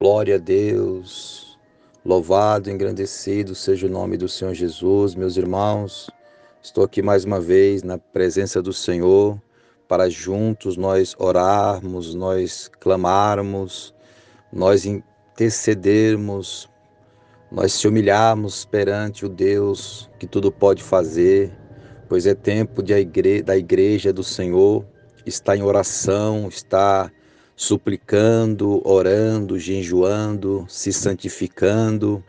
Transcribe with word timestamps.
Glória 0.00 0.36
a 0.36 0.38
Deus. 0.38 1.58
Louvado, 2.04 2.70
engrandecido 2.70 3.52
seja 3.52 3.88
o 3.88 3.90
nome 3.90 4.16
do 4.16 4.28
Senhor 4.28 4.54
Jesus, 4.54 5.16
meus 5.16 5.36
irmãos. 5.36 6.08
Estou 6.62 6.84
aqui 6.84 7.02
mais 7.02 7.24
uma 7.24 7.40
vez 7.40 7.82
na 7.82 7.98
presença 7.98 8.62
do 8.62 8.72
Senhor 8.72 9.42
para 9.88 10.08
juntos 10.08 10.76
nós 10.76 11.16
orarmos, 11.18 12.14
nós 12.14 12.70
clamarmos, 12.78 13.92
nós 14.52 14.86
intercedermos, 14.86 16.70
nós 17.50 17.72
se 17.72 17.88
humilharmos 17.88 18.64
perante 18.64 19.26
o 19.26 19.28
Deus 19.28 20.08
que 20.20 20.28
tudo 20.28 20.52
pode 20.52 20.80
fazer, 20.80 21.50
pois 22.08 22.24
é 22.24 22.36
tempo 22.36 22.84
de 22.84 22.94
a 22.94 23.00
igre 23.00 23.42
da 23.42 23.56
igreja 23.56 24.12
do 24.12 24.22
Senhor 24.22 24.86
estar 25.26 25.56
em 25.56 25.62
oração, 25.64 26.46
estar 26.46 27.12
suplicando, 27.58 28.80
orando, 28.88 29.58
jejuando, 29.58 30.64
se 30.68 30.92
santificando. 30.92 32.24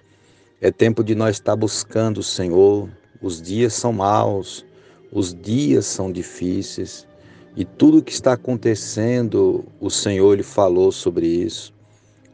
É 0.59 0.71
tempo 0.71 1.03
de 1.03 1.13
nós 1.13 1.35
estar 1.35 1.55
buscando 1.55 2.17
o 2.17 2.23
Senhor. 2.23 2.89
Os 3.21 3.39
dias 3.39 3.73
são 3.73 3.93
maus, 3.93 4.65
os 5.11 5.33
dias 5.33 5.85
são 5.85 6.11
difíceis 6.11 7.07
e 7.55 7.63
tudo 7.63 7.97
o 7.97 8.01
que 8.01 8.11
está 8.11 8.33
acontecendo, 8.33 9.65
o 9.79 9.89
Senhor 9.89 10.37
lhe 10.37 10.43
falou 10.43 10.91
sobre 10.91 11.27
isso. 11.27 11.73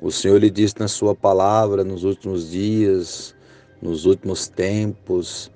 O 0.01 0.11
Senhor 0.11 0.37
lhe 0.37 0.49
disse 0.49 0.75
na 0.77 0.87
sua 0.87 1.15
palavra 1.15 1.83
nos 1.83 2.03
últimos 2.03 2.51
dias, 2.51 3.35
nos 3.81 4.05
últimos 4.05 4.47
tempos, 4.47 5.51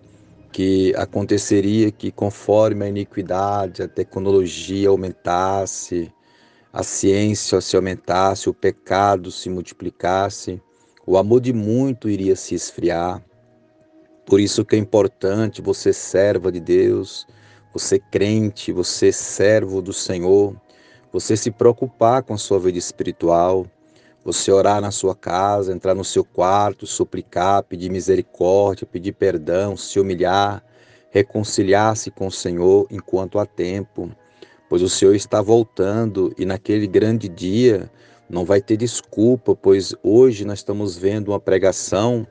que 0.51 0.93
aconteceria 0.95 1.91
que 1.91 2.11
conforme 2.11 2.83
a 2.83 2.89
iniquidade, 2.89 3.83
a 3.83 3.87
tecnologia 3.87 4.89
aumentasse, 4.89 6.11
a 6.71 6.83
ciência 6.83 7.59
se 7.61 7.75
aumentasse, 7.75 8.47
o 8.47 8.53
pecado 8.53 9.31
se 9.31 9.49
multiplicasse, 9.49 10.61
o 11.05 11.17
amor 11.17 11.41
de 11.41 11.51
muito 11.51 12.07
iria 12.07 12.35
se 12.35 12.53
esfriar. 12.53 13.23
Por 14.25 14.39
isso 14.39 14.63
que 14.63 14.75
é 14.75 14.79
importante 14.79 15.61
você 15.61 15.91
serva 15.91 16.51
de 16.51 16.59
Deus, 16.59 17.25
você 17.73 17.97
crente, 17.97 18.71
você 18.71 19.11
servo 19.11 19.81
do 19.81 19.91
Senhor, 19.91 20.55
você 21.11 21.35
se 21.35 21.49
preocupar 21.49 22.21
com 22.21 22.35
a 22.35 22.37
sua 22.37 22.59
vida 22.59 22.77
espiritual, 22.77 23.65
você 24.23 24.51
orar 24.51 24.79
na 24.79 24.91
sua 24.91 25.15
casa, 25.15 25.73
entrar 25.73 25.95
no 25.95 26.03
seu 26.03 26.23
quarto, 26.23 26.85
suplicar, 26.85 27.63
pedir 27.63 27.89
misericórdia, 27.89 28.85
pedir 28.85 29.13
perdão, 29.13 29.75
se 29.75 29.99
humilhar, 29.99 30.63
reconciliar-se 31.09 32.11
com 32.11 32.27
o 32.27 32.31
Senhor 32.31 32.85
enquanto 32.91 33.39
há 33.39 33.45
tempo 33.47 34.11
pois 34.69 34.83
o 34.83 34.87
Senhor 34.87 35.15
está 35.15 35.41
voltando 35.41 36.31
e 36.37 36.45
naquele 36.45 36.85
grande 36.85 37.27
dia 37.27 37.91
não 38.29 38.45
vai 38.45 38.61
ter 38.61 38.77
desculpa, 38.77 39.55
pois 39.55 39.95
hoje 40.03 40.45
nós 40.45 40.59
estamos 40.59 40.95
vendo 40.95 41.29
uma 41.29 41.39
pregação 41.39 42.27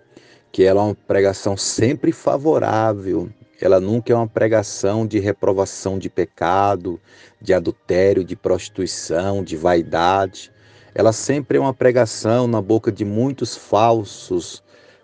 que 0.53 0.63
ela 0.63 0.81
é 0.81 0.85
uma 0.85 0.95
pregação 0.95 1.57
sempre 1.57 2.13
favorável. 2.13 3.29
Ela 3.61 3.81
nunca 3.81 4.13
é 4.13 4.17
uma 4.17 4.29
pregação 4.29 5.05
de 5.05 5.19
reprovação 5.19 5.99
de 5.99 6.09
pecado, 6.09 7.01
de 7.43 7.53
adultério, 7.53 8.23
de 8.23 8.37
prostituição, 8.37 9.43
de 9.43 9.57
vaidade. 9.57 10.53
Ela 10.95 11.13
sempre 11.13 11.59
é 11.59 11.61
uma 11.61 11.75
pregação 11.75 12.47
na 12.47 12.63
boca 12.63 12.93
de 12.93 13.05
muitos 13.05 13.57
falsos 13.57 14.63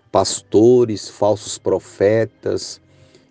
pastores, 0.09 1.09
falsos 1.09 1.57
profetas, 1.57 2.81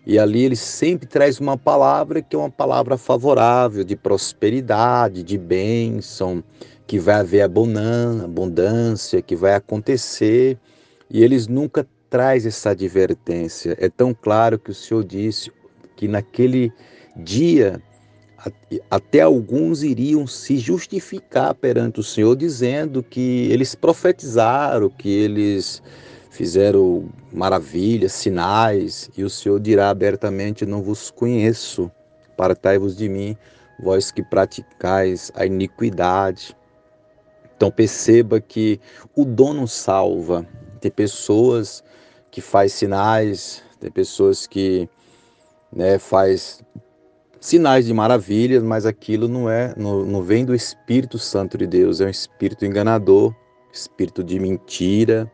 e 0.05 0.19
ali 0.19 0.43
ele 0.43 0.55
sempre 0.55 1.07
traz 1.07 1.39
uma 1.39 1.57
palavra 1.57 2.21
que 2.21 2.35
é 2.35 2.39
uma 2.39 2.49
palavra 2.49 2.97
favorável, 2.97 3.83
de 3.83 3.95
prosperidade, 3.95 5.23
de 5.23 5.37
bênção, 5.37 6.43
que 6.85 6.99
vai 6.99 7.15
haver 7.15 7.41
abundância, 7.41 9.21
que 9.21 9.35
vai 9.35 9.55
acontecer. 9.55 10.59
E 11.09 11.23
eles 11.23 11.47
nunca 11.47 11.87
traz 12.09 12.45
essa 12.45 12.69
advertência. 12.69 13.75
É 13.79 13.89
tão 13.89 14.13
claro 14.13 14.59
que 14.59 14.69
o 14.69 14.75
Senhor 14.75 15.03
disse 15.03 15.51
que 15.95 16.07
naquele 16.07 16.71
dia 17.15 17.81
até 18.91 19.21
alguns 19.21 19.81
iriam 19.81 20.27
se 20.27 20.57
justificar 20.57 21.55
perante 21.55 21.99
o 21.99 22.03
Senhor, 22.03 22.35
dizendo 22.35 23.01
que 23.01 23.49
eles 23.51 23.73
profetizaram, 23.73 24.87
que 24.87 25.09
eles 25.09 25.81
fizeram 26.35 27.09
maravilhas, 27.31 28.11
sinais, 28.11 29.09
e 29.17 29.23
o 29.23 29.29
Senhor 29.29 29.59
dirá 29.59 29.89
abertamente: 29.89 30.65
Não 30.65 30.81
vos 30.81 31.09
conheço, 31.09 31.89
partai-vos 32.35 32.95
de 32.95 33.07
mim, 33.07 33.37
vós 33.81 34.11
que 34.11 34.21
praticais 34.21 35.31
a 35.33 35.45
iniquidade. 35.45 36.55
Então 37.55 37.71
perceba 37.71 38.41
que 38.41 38.79
o 39.15 39.23
dono 39.23 39.67
salva. 39.67 40.45
Tem 40.81 40.91
pessoas 40.91 41.83
que 42.29 42.41
faz 42.41 42.73
sinais, 42.73 43.63
tem 43.79 43.89
pessoas 43.89 44.45
que 44.45 44.89
né, 45.71 45.97
faz 45.97 46.61
sinais 47.39 47.85
de 47.85 47.93
maravilhas, 47.93 48.61
mas 48.61 48.85
aquilo 48.85 49.27
não 49.27 49.49
é, 49.49 49.73
não, 49.77 50.03
não 50.03 50.21
vem 50.21 50.43
do 50.43 50.53
Espírito 50.53 51.17
Santo 51.17 51.57
de 51.57 51.65
Deus, 51.65 52.01
é 52.01 52.05
um 52.05 52.09
espírito 52.09 52.65
enganador, 52.65 53.33
espírito 53.71 54.23
de 54.23 54.39
mentira, 54.39 55.31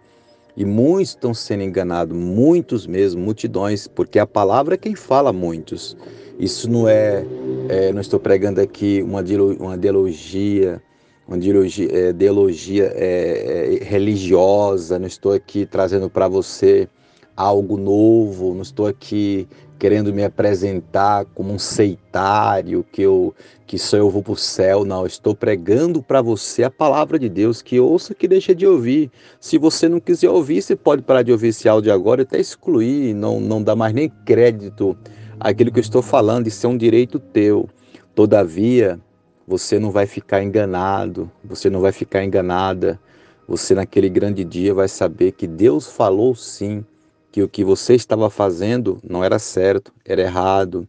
e 0.55 0.65
muitos 0.65 1.09
estão 1.09 1.33
sendo 1.33 1.63
enganados, 1.63 2.15
muitos 2.15 2.85
mesmo, 2.85 3.21
multidões, 3.21 3.87
porque 3.87 4.19
a 4.19 4.27
palavra 4.27 4.75
é 4.75 4.77
quem 4.77 4.95
fala 4.95 5.31
muitos. 5.31 5.95
Isso 6.37 6.69
não 6.69 6.87
é, 6.87 7.25
é 7.69 7.93
não 7.93 8.01
estou 8.01 8.19
pregando 8.19 8.59
aqui 8.59 9.01
uma, 9.03 9.23
uma 9.59 9.75
ideologia, 9.75 10.81
uma 11.27 11.37
ideologia, 11.37 11.89
é, 11.91 12.09
ideologia 12.09 12.91
é, 12.95 13.79
é, 13.79 13.83
religiosa, 13.83 14.99
não 14.99 15.07
estou 15.07 15.33
aqui 15.33 15.65
trazendo 15.65 16.09
para 16.09 16.27
você 16.27 16.89
algo 17.35 17.77
novo, 17.77 18.53
não 18.53 18.61
estou 18.61 18.87
aqui 18.87 19.47
querendo 19.81 20.13
me 20.13 20.23
apresentar 20.23 21.25
como 21.33 21.51
um 21.51 21.57
seitário, 21.57 22.85
que 22.91 23.01
eu 23.01 23.33
que 23.65 23.79
só 23.79 23.97
eu 23.97 24.11
vou 24.11 24.21
para 24.21 24.33
o 24.33 24.37
céu, 24.37 24.85
não, 24.85 25.07
estou 25.07 25.33
pregando 25.33 26.03
para 26.03 26.21
você 26.21 26.61
a 26.61 26.69
palavra 26.69 27.17
de 27.17 27.27
Deus, 27.27 27.63
que 27.63 27.79
ouça 27.79 28.13
que 28.13 28.27
deixa 28.27 28.53
de 28.53 28.67
ouvir. 28.67 29.09
Se 29.39 29.57
você 29.57 29.89
não 29.89 29.99
quiser 29.99 30.29
ouvir, 30.29 30.61
você 30.61 30.75
pode 30.75 31.01
parar 31.01 31.23
de 31.23 31.31
ouvir 31.31 31.47
esse 31.47 31.67
áudio 31.67 31.91
agora 31.91 32.21
e 32.21 32.25
até 32.25 32.39
excluir, 32.39 33.15
não, 33.15 33.39
não 33.39 33.63
dá 33.63 33.75
mais 33.75 33.91
nem 33.91 34.07
crédito 34.07 34.95
àquilo 35.39 35.71
que 35.71 35.79
eu 35.79 35.83
estou 35.83 36.03
falando, 36.03 36.45
isso 36.45 36.63
é 36.67 36.69
um 36.69 36.77
direito 36.77 37.17
teu. 37.17 37.67
Todavia, 38.13 38.99
você 39.47 39.79
não 39.79 39.89
vai 39.89 40.05
ficar 40.05 40.43
enganado, 40.43 41.31
você 41.43 41.71
não 41.71 41.81
vai 41.81 41.91
ficar 41.91 42.23
enganada. 42.23 42.99
Você 43.47 43.73
naquele 43.73 44.09
grande 44.09 44.45
dia 44.45 44.75
vai 44.75 44.87
saber 44.87 45.31
que 45.31 45.47
Deus 45.47 45.87
falou 45.87 46.35
sim 46.35 46.85
que 47.31 47.41
o 47.41 47.47
que 47.47 47.63
você 47.63 47.95
estava 47.95 48.29
fazendo 48.29 48.99
não 49.03 49.23
era 49.23 49.39
certo, 49.39 49.93
era 50.05 50.21
errado. 50.21 50.87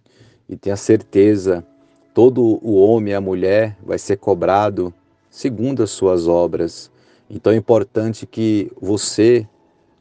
E 0.49 0.57
tenha 0.57 0.77
certeza, 0.77 1.65
todo 2.13 2.43
o 2.63 2.75
homem 2.75 3.13
e 3.13 3.17
a 3.17 3.21
mulher 3.21 3.77
vai 3.83 3.99
ser 3.99 4.17
cobrado 4.17 4.93
segundo 5.31 5.83
as 5.83 5.91
suas 5.91 6.27
obras. 6.27 6.91
Então 7.31 7.53
é 7.53 7.57
importante 7.57 8.27
que 8.27 8.71
você, 8.81 9.47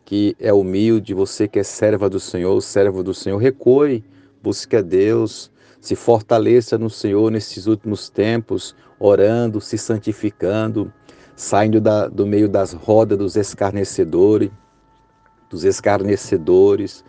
que 0.03 0.35
é 0.39 0.51
humilde, 0.51 1.13
você 1.13 1.47
que 1.47 1.59
é 1.59 1.63
serva 1.63 2.09
do 2.09 2.19
Senhor, 2.19 2.59
servo 2.61 3.03
do 3.03 3.13
Senhor, 3.13 3.37
recue, 3.37 4.03
busque 4.41 4.75
a 4.75 4.81
Deus, 4.81 5.51
se 5.79 5.95
fortaleça 5.95 6.77
no 6.77 6.89
Senhor 6.89 7.31
nesses 7.31 7.67
últimos 7.67 8.09
tempos, 8.09 8.75
orando, 8.99 9.61
se 9.61 9.77
santificando, 9.77 10.91
saindo 11.35 11.79
da, 11.79 12.07
do 12.07 12.25
meio 12.25 12.49
das 12.49 12.73
rodas 12.73 13.17
dos 13.17 13.35
escarnecedores, 13.35 14.51
dos 15.51 15.65
escarnecedores, 15.65 17.03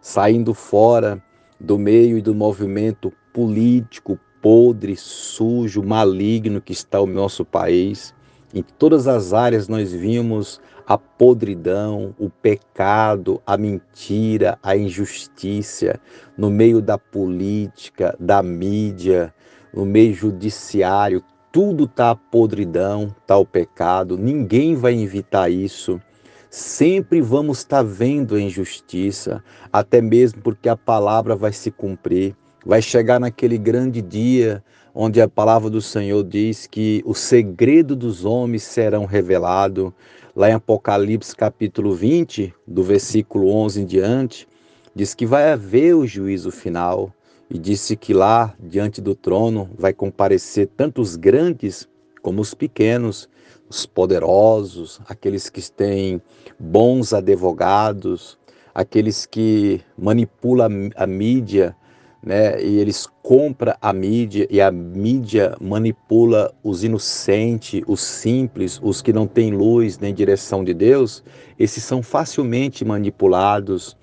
saindo 0.00 0.52
fora 0.54 1.20
do 1.58 1.78
meio 1.78 2.18
e 2.18 2.22
do 2.22 2.34
movimento 2.34 3.12
político 3.32 4.18
podre, 4.40 4.94
sujo, 4.96 5.82
maligno 5.82 6.60
que 6.60 6.72
está 6.72 7.00
o 7.00 7.06
nosso 7.06 7.44
país. 7.44 8.14
Em 8.54 8.62
todas 8.62 9.08
as 9.08 9.32
áreas 9.32 9.66
nós 9.66 9.92
vimos 9.92 10.60
a 10.86 10.96
podridão, 10.96 12.14
o 12.18 12.30
pecado, 12.30 13.42
a 13.46 13.56
mentira, 13.56 14.58
a 14.62 14.76
injustiça, 14.76 16.00
no 16.36 16.48
meio 16.48 16.80
da 16.80 16.96
política, 16.96 18.16
da 18.18 18.42
mídia, 18.42 19.34
no 19.74 19.84
meio 19.84 20.14
judiciário, 20.14 21.22
tudo 21.52 21.84
está 21.84 22.10
a 22.10 22.16
podridão, 22.16 23.14
está 23.20 23.36
o 23.36 23.44
pecado, 23.44 24.16
ninguém 24.16 24.74
vai 24.76 24.98
evitar 24.98 25.50
isso. 25.50 26.00
Sempre 26.50 27.20
vamos 27.20 27.58
estar 27.58 27.82
vendo 27.82 28.34
a 28.34 28.40
injustiça, 28.40 29.44
até 29.70 30.00
mesmo 30.00 30.40
porque 30.40 30.68
a 30.68 30.76
palavra 30.76 31.36
vai 31.36 31.52
se 31.52 31.70
cumprir. 31.70 32.34
Vai 32.64 32.80
chegar 32.80 33.20
naquele 33.20 33.58
grande 33.58 34.00
dia 34.00 34.64
onde 34.94 35.20
a 35.20 35.28
palavra 35.28 35.68
do 35.68 35.80
Senhor 35.82 36.24
diz 36.24 36.66
que 36.66 37.02
o 37.04 37.14
segredo 37.14 37.94
dos 37.94 38.24
homens 38.24 38.62
serão 38.62 39.04
revelado. 39.04 39.94
Lá 40.34 40.48
em 40.50 40.54
Apocalipse 40.54 41.36
capítulo 41.36 41.94
20, 41.94 42.54
do 42.66 42.82
versículo 42.82 43.50
11 43.50 43.82
em 43.82 43.84
diante, 43.84 44.48
diz 44.94 45.14
que 45.14 45.26
vai 45.26 45.52
haver 45.52 45.94
o 45.94 46.06
juízo 46.06 46.50
final 46.50 47.12
e 47.50 47.58
disse 47.58 47.94
que 47.94 48.14
lá 48.14 48.54
diante 48.58 49.00
do 49.00 49.14
trono 49.14 49.70
vai 49.76 49.92
comparecer 49.92 50.68
tanto 50.76 51.00
os 51.00 51.14
grandes 51.14 51.88
como 52.28 52.42
os 52.42 52.52
pequenos, 52.52 53.26
os 53.70 53.86
poderosos, 53.86 55.00
aqueles 55.08 55.48
que 55.48 55.62
têm 55.72 56.20
bons 56.60 57.14
advogados, 57.14 58.38
aqueles 58.74 59.24
que 59.24 59.80
manipulam 59.96 60.90
a 60.94 61.06
mídia, 61.06 61.74
né? 62.22 62.62
E 62.62 62.76
eles 62.76 63.08
compram 63.22 63.72
a 63.80 63.94
mídia 63.94 64.46
e 64.50 64.60
a 64.60 64.70
mídia 64.70 65.56
manipula 65.58 66.52
os 66.62 66.84
inocentes, 66.84 67.80
os 67.86 68.02
simples, 68.02 68.78
os 68.82 69.00
que 69.00 69.10
não 69.10 69.26
têm 69.26 69.50
luz 69.50 69.98
nem 69.98 70.12
direção 70.12 70.62
de 70.62 70.74
Deus. 70.74 71.24
Esses 71.58 71.82
são 71.82 72.02
facilmente 72.02 72.84
manipulados. 72.84 73.96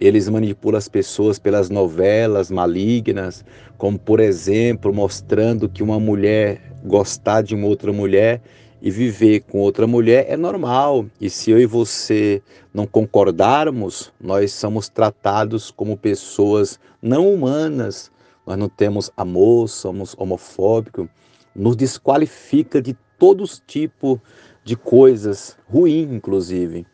Eles 0.00 0.28
manipulam 0.28 0.78
as 0.78 0.88
pessoas 0.88 1.38
pelas 1.38 1.68
novelas 1.68 2.50
malignas, 2.50 3.44
como 3.76 3.98
por 3.98 4.20
exemplo, 4.20 4.94
mostrando 4.94 5.68
que 5.68 5.82
uma 5.82 5.98
mulher 5.98 6.72
gostar 6.84 7.42
de 7.42 7.54
uma 7.54 7.66
outra 7.66 7.92
mulher 7.92 8.40
e 8.80 8.90
viver 8.90 9.40
com 9.40 9.58
outra 9.58 9.86
mulher 9.86 10.26
é 10.28 10.36
normal. 10.36 11.06
E 11.20 11.28
se 11.28 11.50
eu 11.50 11.58
e 11.58 11.66
você 11.66 12.40
não 12.72 12.86
concordarmos, 12.86 14.12
nós 14.20 14.52
somos 14.52 14.88
tratados 14.88 15.70
como 15.70 15.96
pessoas 15.96 16.78
não 17.02 17.32
humanas. 17.32 18.10
Nós 18.46 18.56
não 18.56 18.68
temos 18.68 19.10
amor, 19.16 19.68
somos 19.68 20.14
homofóbicos, 20.16 21.08
nos 21.54 21.76
desqualifica 21.76 22.80
de 22.80 22.96
todos 23.18 23.60
tipos 23.66 24.18
de 24.64 24.76
coisas, 24.76 25.56
ruim 25.68 26.14
inclusive. 26.14 26.86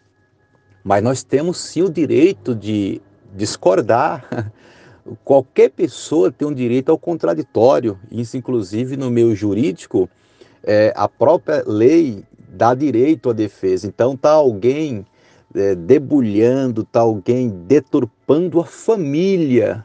Mas 0.84 1.02
nós 1.02 1.24
temos 1.24 1.56
sim 1.56 1.80
o 1.80 1.88
direito 1.88 2.54
de 2.54 3.00
discordar. 3.34 4.52
Qualquer 5.24 5.70
pessoa 5.70 6.30
tem 6.30 6.46
um 6.46 6.52
direito 6.52 6.90
ao 6.90 6.98
contraditório. 6.98 7.98
Isso, 8.10 8.36
inclusive, 8.36 8.96
no 8.96 9.10
meio 9.10 9.34
jurídico, 9.34 10.08
é, 10.62 10.92
a 10.94 11.08
própria 11.08 11.64
lei 11.66 12.22
dá 12.50 12.74
direito 12.74 13.30
à 13.30 13.32
defesa. 13.32 13.86
Então 13.86 14.12
está 14.12 14.32
alguém 14.32 15.06
é, 15.54 15.74
debulhando, 15.74 16.82
está 16.82 17.00
alguém 17.00 17.48
deturpando 17.48 18.60
a 18.60 18.64
família, 18.64 19.84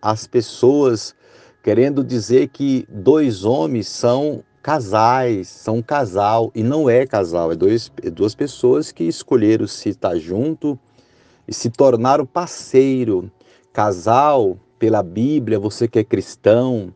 as 0.00 0.26
pessoas 0.26 1.14
querendo 1.62 2.04
dizer 2.04 2.48
que 2.48 2.86
dois 2.90 3.44
homens 3.44 3.88
são 3.88 4.44
casais, 4.64 5.48
são 5.48 5.76
um 5.76 5.82
casal, 5.82 6.50
e 6.54 6.62
não 6.62 6.88
é 6.88 7.04
casal, 7.04 7.52
é, 7.52 7.54
dois, 7.54 7.92
é 8.02 8.08
duas 8.08 8.34
pessoas 8.34 8.90
que 8.90 9.04
escolheram 9.04 9.66
se 9.66 9.90
estar 9.90 10.16
junto 10.16 10.78
e 11.46 11.52
se 11.52 11.68
tornaram 11.68 12.24
parceiro. 12.24 13.30
Casal, 13.74 14.58
pela 14.78 15.02
Bíblia, 15.02 15.58
você 15.58 15.86
que 15.86 15.98
é 15.98 16.02
cristão, 16.02 16.94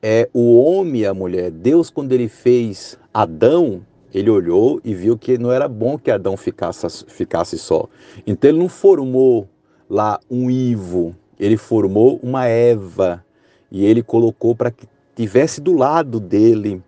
é 0.00 0.30
o 0.32 0.56
homem 0.56 1.00
e 1.00 1.06
a 1.06 1.12
mulher. 1.12 1.50
Deus, 1.50 1.90
quando 1.90 2.12
ele 2.12 2.28
fez 2.28 2.96
Adão, 3.12 3.84
ele 4.14 4.30
olhou 4.30 4.80
e 4.84 4.94
viu 4.94 5.18
que 5.18 5.36
não 5.36 5.50
era 5.50 5.66
bom 5.66 5.98
que 5.98 6.08
Adão 6.08 6.36
ficasse, 6.36 7.04
ficasse 7.08 7.58
só. 7.58 7.88
Então 8.24 8.48
ele 8.48 8.60
não 8.60 8.68
formou 8.68 9.48
lá 9.90 10.20
um 10.30 10.48
Ivo, 10.48 11.16
ele 11.36 11.56
formou 11.56 12.20
uma 12.22 12.46
Eva 12.46 13.24
e 13.72 13.84
ele 13.84 14.04
colocou 14.04 14.54
para 14.54 14.70
que 14.70 14.86
tivesse 15.16 15.60
do 15.60 15.76
lado 15.76 16.20
dele 16.20 16.80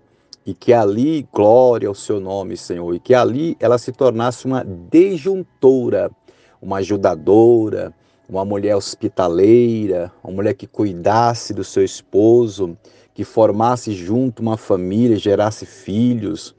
e 0.47 0.53
que 0.53 0.73
ali, 0.73 1.27
glória 1.33 1.89
ao 1.89 1.95
seu 1.95 2.21
nome, 2.21 2.57
Senhor, 2.57 2.95
e 2.95 3.01
que 3.01 3.15
ali 3.15 3.57
ela 3.59 3.79
se 3.79 3.93
tornasse 3.93 4.45
uma 4.45 4.65
desjuntora, 4.65 6.11
uma 6.61 6.79
ajudadora, 6.79 7.95
uma 8.29 8.45
mulher 8.45 8.77
hospitaleira, 8.77 10.13
uma 10.23 10.35
mulher 10.35 10.55
que 10.55 10.67
cuidasse 10.67 11.55
do 11.55 11.65
seu 11.65 11.85
esposo, 11.85 12.77
que 13.15 13.25
formasse 13.25 13.93
junto 13.93 14.43
uma 14.43 14.57
família, 14.57 15.17
gerasse 15.17 15.65
filhos. 15.65 16.55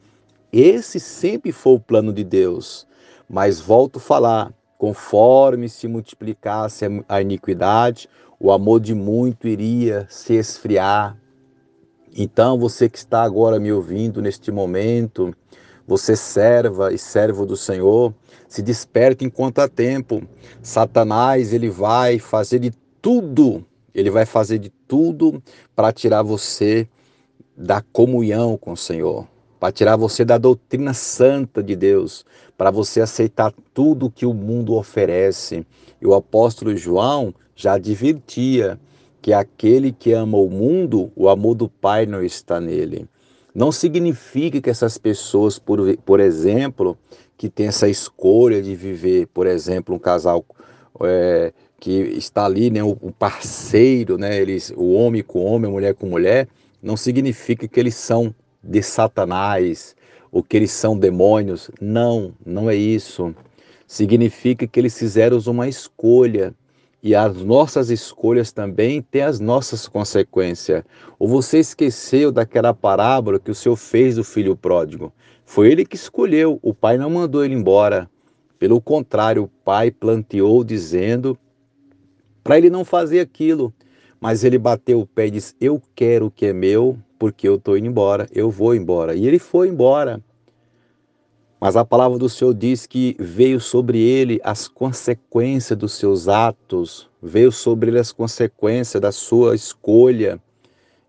Esse 0.51 0.99
sempre 0.99 1.51
foi 1.51 1.73
o 1.73 1.79
plano 1.79 2.13
de 2.13 2.23
Deus. 2.23 2.88
Mas 3.27 3.59
volto 3.59 3.97
a 3.97 4.01
falar, 4.01 4.53
conforme 4.77 5.67
se 5.67 5.88
multiplicasse 5.88 6.85
a 7.09 7.21
iniquidade, 7.21 8.07
o 8.39 8.51
amor 8.51 8.79
de 8.79 8.93
muito 8.93 9.47
iria 9.47 10.05
se 10.09 10.33
esfriar. 10.33 11.17
Então, 12.15 12.57
você 12.57 12.88
que 12.88 12.97
está 12.97 13.23
agora 13.23 13.59
me 13.59 13.71
ouvindo 13.71 14.21
neste 14.21 14.51
momento, 14.51 15.35
você 15.85 16.15
serva 16.15 16.94
e 16.94 16.97
servo 16.97 17.45
do 17.45 17.57
Senhor, 17.57 18.13
se 18.47 18.62
desperte 18.62 19.25
enquanto 19.25 19.59
há 19.59 19.67
tempo. 19.67 20.23
Satanás, 20.62 21.51
ele 21.51 21.69
vai 21.69 22.17
fazer 22.17 22.59
de 22.59 22.71
tudo 23.01 23.65
ele 23.95 24.09
vai 24.09 24.25
fazer 24.25 24.59
de 24.59 24.69
tudo 24.69 25.41
para 25.73 25.94
tirar 25.94 26.21
você 26.21 26.88
da 27.56 27.81
comunhão 27.81 28.57
com 28.57 28.73
o 28.73 28.77
Senhor, 28.77 29.25
para 29.57 29.71
tirar 29.71 29.95
você 29.95 30.25
da 30.25 30.38
doutrina 30.38 30.94
santa 30.94 31.63
de 31.63 31.77
Deus, 31.77 32.25
para 32.57 32.69
você 32.69 33.00
aceitar 33.00 33.53
tudo 33.73 34.12
que 34.12 34.25
o 34.25 34.33
mundo 34.33 34.75
oferece. 34.75 35.65
E 36.01 36.06
o 36.06 36.13
apóstolo 36.13 36.75
João 36.75 37.33
já 37.56 37.75
advertia 37.75 38.77
que 39.25 39.33
aquele 39.33 39.92
que 39.92 40.13
ama 40.13 40.38
o 40.38 40.48
mundo, 40.48 41.12
o 41.16 41.27
amor 41.27 41.56
do 41.56 41.68
Pai 41.68 42.06
não 42.06 42.24
está 42.24 42.62
nele. 42.62 43.07
Não 43.56 43.72
significa 43.72 44.62
que 44.62 44.69
essas 44.69 45.00
pessoas, 45.00 45.57
por, 45.57 45.98
por 46.06 46.19
exemplo, 46.19 46.95
que 47.36 47.50
tem 47.50 47.66
essa 47.66 47.89
escolha 47.89 48.62
de 48.62 48.75
viver, 48.75 49.25
por 49.33 49.48
exemplo, 49.48 49.95
um 49.95 49.98
casal 49.98 50.45
é, 51.01 51.51
que 51.80 51.92
está 51.92 52.45
ali, 52.45 52.69
né, 52.69 52.83
o 52.83 53.12
parceiro, 53.18 54.16
né, 54.16 54.39
eles, 54.39 54.72
o 54.77 54.94
homem 54.94 55.24
com 55.24 55.44
homem, 55.44 55.72
a 55.72 55.74
mulher 55.74 55.95
com 55.95 56.06
mulher, 56.06 56.48
não 56.80 56.95
significa 56.95 57.68
que 57.68 57.80
eles 57.80 57.95
são 57.95 58.31
de 58.63 58.83
Satanás 58.83 59.95
ou 60.31 60.44
que 60.44 60.56
eles 60.56 60.69
são 60.69 60.95
demônios. 60.95 61.72
Não, 61.81 62.31
não 62.45 62.69
é 62.69 62.75
isso. 62.75 63.33
Significa 63.88 64.68
que 64.68 64.80
eles 64.80 64.95
fizeram 64.95 65.39
uma 65.48 65.68
escolha 65.68 66.54
e 67.05 67.13
as 67.13 67.39
nossas 67.43 67.91
escolhas 67.91 68.51
também 68.51 68.99
têm 68.99 69.21
as 69.21 69.39
nossas 69.39 69.87
consequências. 69.87 70.83
Ou 71.19 71.27
você 71.27 71.59
esqueceu 71.59 72.31
daquela 72.31 72.73
parábola 72.73 73.39
que 73.39 73.51
o 73.51 73.53
Senhor 73.53 73.75
fez 73.75 74.15
do 74.15 74.23
filho 74.23 74.57
pródigo? 74.57 75.13
Foi 75.45 75.71
ele 75.71 75.85
que 75.85 75.95
escolheu, 75.95 76.57
o 76.63 76.73
pai 76.73 76.97
não 76.97 77.11
mandou 77.11 77.45
ele 77.45 77.53
embora. 77.53 78.09
Pelo 78.57 78.81
contrário, 78.81 79.43
o 79.43 79.47
pai 79.63 79.91
planteou 79.91 80.63
dizendo 80.63 81.37
para 82.43 82.57
ele 82.57 82.71
não 82.71 82.83
fazer 82.83 83.19
aquilo. 83.19 83.71
Mas 84.19 84.43
ele 84.43 84.57
bateu 84.57 84.99
o 84.99 85.05
pé 85.05 85.27
e 85.27 85.31
disse: 85.31 85.53
Eu 85.61 85.79
quero 85.93 86.25
o 86.25 86.31
que 86.31 86.47
é 86.47 86.53
meu, 86.53 86.97
porque 87.19 87.47
eu 87.47 87.57
estou 87.57 87.77
indo 87.77 87.85
embora, 87.85 88.27
eu 88.33 88.49
vou 88.49 88.73
embora. 88.73 89.13
E 89.13 89.27
ele 89.27 89.37
foi 89.37 89.67
embora. 89.67 90.19
Mas 91.59 91.75
a 91.75 91.85
palavra 91.85 92.17
do 92.17 92.27
Senhor 92.27 92.53
diz 92.53 92.85
que 92.85 93.15
veio 93.19 93.59
sobre 93.59 93.99
ele 93.99 94.39
as 94.43 94.67
consequências 94.67 95.77
dos 95.77 95.93
seus 95.93 96.27
atos, 96.27 97.09
veio 97.21 97.51
sobre 97.51 97.89
ele 97.89 98.00
as 98.00 98.12
consequências 98.12 99.01
da 99.01 99.12
sua 99.12 99.55
escolha, 99.55 100.39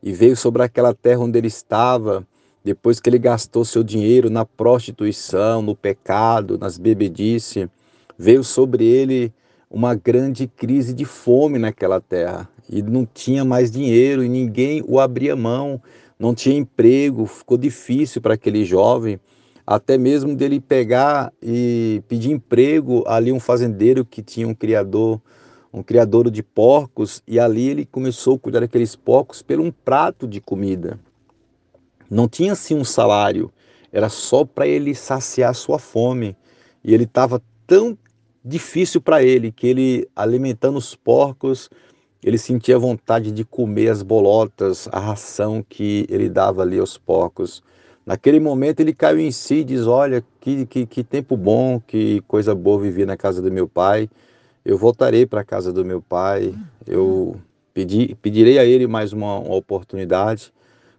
e 0.03 0.13
veio 0.13 0.37
sobre 0.37 0.63
aquela 0.63 0.95
terra 0.95 1.21
onde 1.21 1.37
ele 1.37 1.49
estava, 1.49 2.27
depois 2.65 3.01
que 3.01 3.11
ele 3.11 3.19
gastou 3.19 3.65
seu 3.65 3.83
dinheiro 3.83 4.31
na 4.31 4.45
prostituição, 4.45 5.63
no 5.63 5.75
pecado, 5.75 6.59
nas 6.59 6.79
bebedices, 6.79 7.69
veio 8.17 8.43
sobre 8.45 8.85
ele 8.85 9.33
uma 9.71 9.95
grande 9.95 10.47
crise 10.47 10.95
de 10.95 11.05
fome 11.05 11.59
naquela 11.59 12.01
terra 12.01 12.49
e 12.69 12.83
não 12.83 13.05
tinha 13.07 13.45
mais 13.45 13.71
dinheiro 13.71 14.25
e 14.25 14.29
ninguém 14.29 14.83
o 14.87 14.99
abria 14.99 15.37
mão, 15.37 15.81
não 16.19 16.35
tinha 16.35 16.57
emprego, 16.57 17.27
ficou 17.27 17.59
difícil 17.59 18.21
para 18.23 18.35
aquele 18.35 18.65
jovem, 18.65 19.21
até 19.67 19.99
mesmo 19.99 20.37
dele 20.37 20.61
pegar 20.61 21.33
e 21.43 22.03
pedir 22.07 22.31
emprego 22.31 23.03
ali 23.07 23.33
um 23.33 23.41
fazendeiro 23.41 24.05
que 24.05 24.23
tinha 24.23 24.47
um 24.47 24.55
criador, 24.55 25.21
um 25.73 25.83
criador 25.83 26.31
de 26.31 26.43
porcos 26.43 27.23
e 27.27 27.41
ali 27.41 27.69
ele 27.69 27.85
começou 27.85 28.37
a 28.37 28.39
cuidar 28.39 28.61
daqueles 28.61 28.95
porcos 28.95 29.43
pelo 29.43 29.65
um 29.65 29.73
prato 29.73 30.29
de 30.29 30.41
comida. 30.41 31.01
Não 32.09 32.29
tinha 32.29 32.53
assim 32.53 32.77
um 32.77 32.85
salário, 32.85 33.53
era 33.93 34.09
só 34.09 34.45
para 34.45 34.67
ele 34.67 34.95
saciar 34.95 35.55
sua 35.55 35.79
fome. 35.79 36.37
E 36.85 36.95
ele 36.95 37.05
estava 37.05 37.43
tão 37.67 37.99
difícil 38.45 39.01
para 39.01 39.23
ele, 39.23 39.51
que 39.51 39.67
ele, 39.67 40.09
alimentando 40.15 40.79
os 40.79 40.95
porcos, 40.95 41.69
ele 42.23 42.39
sentia 42.39 42.79
vontade 42.79 43.33
de 43.33 43.45
comer 43.45 43.89
as 43.89 44.03
bolotas, 44.03 44.89
a 44.93 45.01
ração 45.01 45.65
que 45.69 46.07
ele 46.09 46.29
dava 46.29 46.63
ali 46.63 46.79
aos 46.79 46.97
porcos. 46.97 47.63
Naquele 48.07 48.39
momento 48.39 48.79
ele 48.79 48.95
caiu 48.95 49.19
em 49.19 49.33
si 49.33 49.57
e 49.57 49.65
diz: 49.65 49.85
Olha, 49.85 50.25
que, 50.41 50.65
que, 50.65 50.87
que 50.87 51.03
tempo 51.03 51.37
bom, 51.37 51.81
que 51.85 52.21
coisa 52.29 52.55
boa 52.55 52.81
viver 52.81 53.05
na 53.05 53.17
casa 53.17 53.43
do 53.43 53.51
meu 53.51 53.67
pai. 53.67 54.09
Eu 54.65 54.79
voltarei 54.79 55.27
para 55.27 55.41
a 55.41 55.45
casa 55.45 55.73
do 55.73 55.85
meu 55.85 56.01
pai. 56.01 56.55
Eu 56.87 57.37
pedi, 57.75 58.17
pedirei 58.23 58.61
a 58.61 58.65
ele 58.65 58.87
mais 58.87 59.13
uma, 59.13 59.41
uma 59.41 59.57
oportunidade 59.57 60.53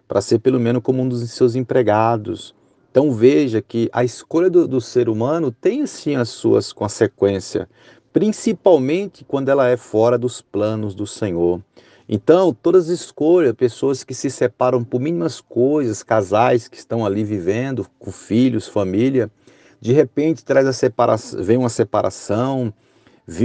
para 0.06 0.20
ser 0.20 0.38
pelo 0.38 0.60
menos 0.60 0.82
como 0.82 1.02
um 1.02 1.08
dos 1.08 1.30
seus 1.30 1.54
empregados. 1.54 2.54
Então 2.90 3.10
veja 3.12 3.62
que 3.62 3.88
a 3.90 4.04
escolha 4.04 4.50
do, 4.50 4.68
do 4.68 4.80
ser 4.80 5.08
humano 5.08 5.50
tem 5.50 5.86
sim 5.86 6.16
as 6.16 6.28
suas 6.28 6.72
consequências, 6.72 7.66
principalmente 8.12 9.24
quando 9.24 9.48
ela 9.48 9.68
é 9.68 9.76
fora 9.76 10.18
dos 10.18 10.42
planos 10.42 10.94
do 10.94 11.06
Senhor. 11.06 11.62
Então, 12.08 12.54
todas 12.54 12.88
as 12.88 13.00
escolhas, 13.00 13.52
pessoas 13.52 14.02
que 14.02 14.14
se 14.14 14.30
separam 14.30 14.82
por 14.82 14.98
mínimas 14.98 15.42
coisas, 15.42 16.02
casais 16.02 16.66
que 16.66 16.78
estão 16.78 17.04
ali 17.04 17.22
vivendo 17.22 17.86
com 17.98 18.10
filhos, 18.10 18.66
família, 18.66 19.30
de 19.78 19.92
repente 19.92 20.42
traz 20.42 20.66
a 20.66 20.72
separação, 20.72 21.42
vem 21.42 21.58
uma 21.58 21.68
separação, 21.68 22.72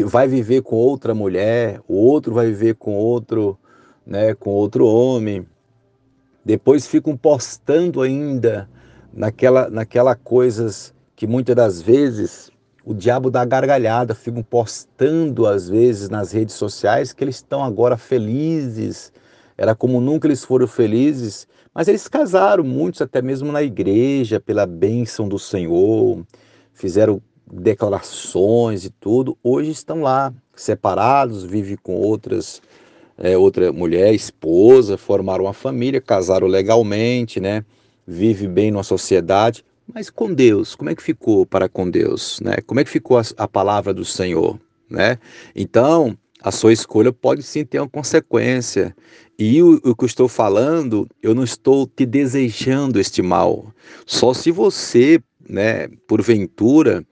vai 0.05 0.29
viver 0.29 0.61
com 0.61 0.77
outra 0.77 1.13
mulher, 1.13 1.81
o 1.89 1.95
outro 1.95 2.33
vai 2.33 2.47
viver 2.47 2.75
com 2.75 2.95
outro, 2.95 3.59
né, 4.07 4.33
com 4.33 4.51
outro 4.51 4.87
homem. 4.87 5.45
Depois 6.45 6.87
ficam 6.87 7.17
postando 7.17 8.01
ainda 8.01 8.69
naquela 9.13 9.69
naquela 9.69 10.15
coisas 10.15 10.93
que 11.17 11.27
muitas 11.27 11.55
das 11.55 11.81
vezes 11.81 12.49
o 12.85 12.93
diabo 12.93 13.31
dá 13.31 13.45
gargalhada, 13.45 14.13
ficam 14.13 14.43
postando 14.43 15.47
às 15.47 15.69
vezes 15.69 16.09
nas 16.09 16.31
redes 16.31 16.55
sociais 16.55 17.13
que 17.13 17.23
eles 17.23 17.35
estão 17.35 17.63
agora 17.63 17.95
felizes. 17.95 19.11
Era 19.57 19.73
como 19.73 20.01
nunca 20.01 20.27
eles 20.27 20.43
foram 20.43 20.67
felizes, 20.67 21.47
mas 21.73 21.87
eles 21.87 22.07
casaram, 22.07 22.63
muitos 22.63 23.01
até 23.01 23.21
mesmo 23.21 23.51
na 23.51 23.63
igreja, 23.63 24.39
pela 24.39 24.65
bênção 24.65 25.27
do 25.27 25.39
Senhor, 25.39 26.25
fizeram 26.73 27.21
declarações 27.51 28.83
e 28.83 28.89
tudo. 28.89 29.37
Hoje 29.41 29.71
estão 29.71 30.01
lá, 30.01 30.33
separados, 30.55 31.43
vivem 31.43 31.77
com 31.81 31.95
outras, 31.95 32.61
é, 33.17 33.37
outra 33.37 33.71
mulher, 33.71 34.13
esposa, 34.13 34.97
formaram 34.97 35.45
uma 35.45 35.53
família, 35.53 36.01
casaram 36.01 36.47
legalmente, 36.47 37.39
né? 37.39 37.63
Vive 38.05 38.47
bem 38.47 38.71
numa 38.71 38.83
sociedade, 38.83 39.63
mas 39.91 40.09
com 40.09 40.33
Deus, 40.33 40.75
como 40.75 40.89
é 40.89 40.95
que 40.95 41.03
ficou 41.03 41.45
para 41.45 41.67
com 41.67 41.89
Deus? 41.89 42.39
Né? 42.39 42.57
Como 42.65 42.79
é 42.79 42.83
que 42.83 42.89
ficou 42.89 43.17
a, 43.17 43.23
a 43.37 43.47
palavra 43.47 43.93
do 43.93 44.05
Senhor? 44.05 44.59
Né? 44.89 45.17
Então, 45.55 46.17
a 46.41 46.51
sua 46.51 46.73
escolha 46.73 47.11
pode 47.11 47.41
sim 47.41 47.65
ter 47.65 47.79
uma 47.79 47.89
consequência. 47.89 48.95
E 49.37 49.61
o, 49.63 49.79
o, 49.83 49.95
que 49.95 50.03
eu 50.03 50.07
estou 50.07 50.27
falando, 50.27 51.07
eu 51.21 51.33
não 51.33 51.43
estou 51.43 51.87
te 51.87 52.05
desejando 52.05 52.99
este 52.99 53.21
mal. 53.21 53.73
Só 54.05 54.33
se 54.33 54.51
você, 54.51 55.19
né, 55.47 55.87
porventura, 56.07 57.05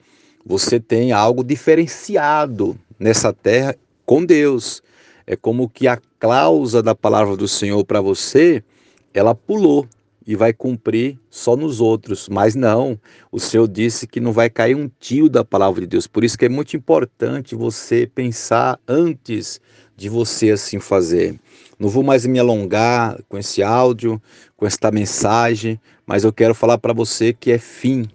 você 0.44 0.78
tem 0.78 1.12
algo 1.12 1.42
diferenciado 1.42 2.78
nessa 2.98 3.32
terra 3.32 3.74
com 4.04 4.24
Deus. 4.24 4.82
É 5.26 5.34
como 5.34 5.68
que 5.68 5.88
a 5.88 5.98
cláusula 6.18 6.82
da 6.82 6.94
palavra 6.94 7.36
do 7.36 7.48
Senhor 7.48 7.84
para 7.84 8.00
você, 8.00 8.62
ela 9.14 9.34
pulou 9.34 9.86
e 10.26 10.36
vai 10.36 10.52
cumprir 10.52 11.18
só 11.30 11.56
nos 11.56 11.80
outros. 11.80 12.28
Mas 12.28 12.54
não, 12.54 12.98
o 13.30 13.38
Senhor 13.38 13.66
disse 13.68 14.06
que 14.06 14.20
não 14.20 14.32
vai 14.32 14.48
cair 14.48 14.74
um 14.74 14.90
tio 15.00 15.28
da 15.28 15.44
palavra 15.44 15.80
de 15.82 15.86
Deus. 15.86 16.06
Por 16.06 16.24
isso 16.24 16.38
que 16.38 16.44
é 16.44 16.48
muito 16.48 16.76
importante 16.76 17.54
você 17.54 18.06
pensar 18.06 18.78
antes 18.86 19.60
de 19.96 20.08
você 20.08 20.50
assim 20.50 20.80
fazer. 20.80 21.38
Não 21.78 21.88
vou 21.88 22.02
mais 22.02 22.24
me 22.26 22.38
alongar 22.38 23.18
com 23.28 23.36
esse 23.38 23.62
áudio, 23.62 24.20
com 24.56 24.66
esta 24.66 24.90
mensagem, 24.90 25.80
mas 26.06 26.24
eu 26.24 26.32
quero 26.32 26.54
falar 26.54 26.78
para 26.78 26.92
você 26.92 27.32
que 27.32 27.50
é 27.50 27.58
fim 27.58 28.08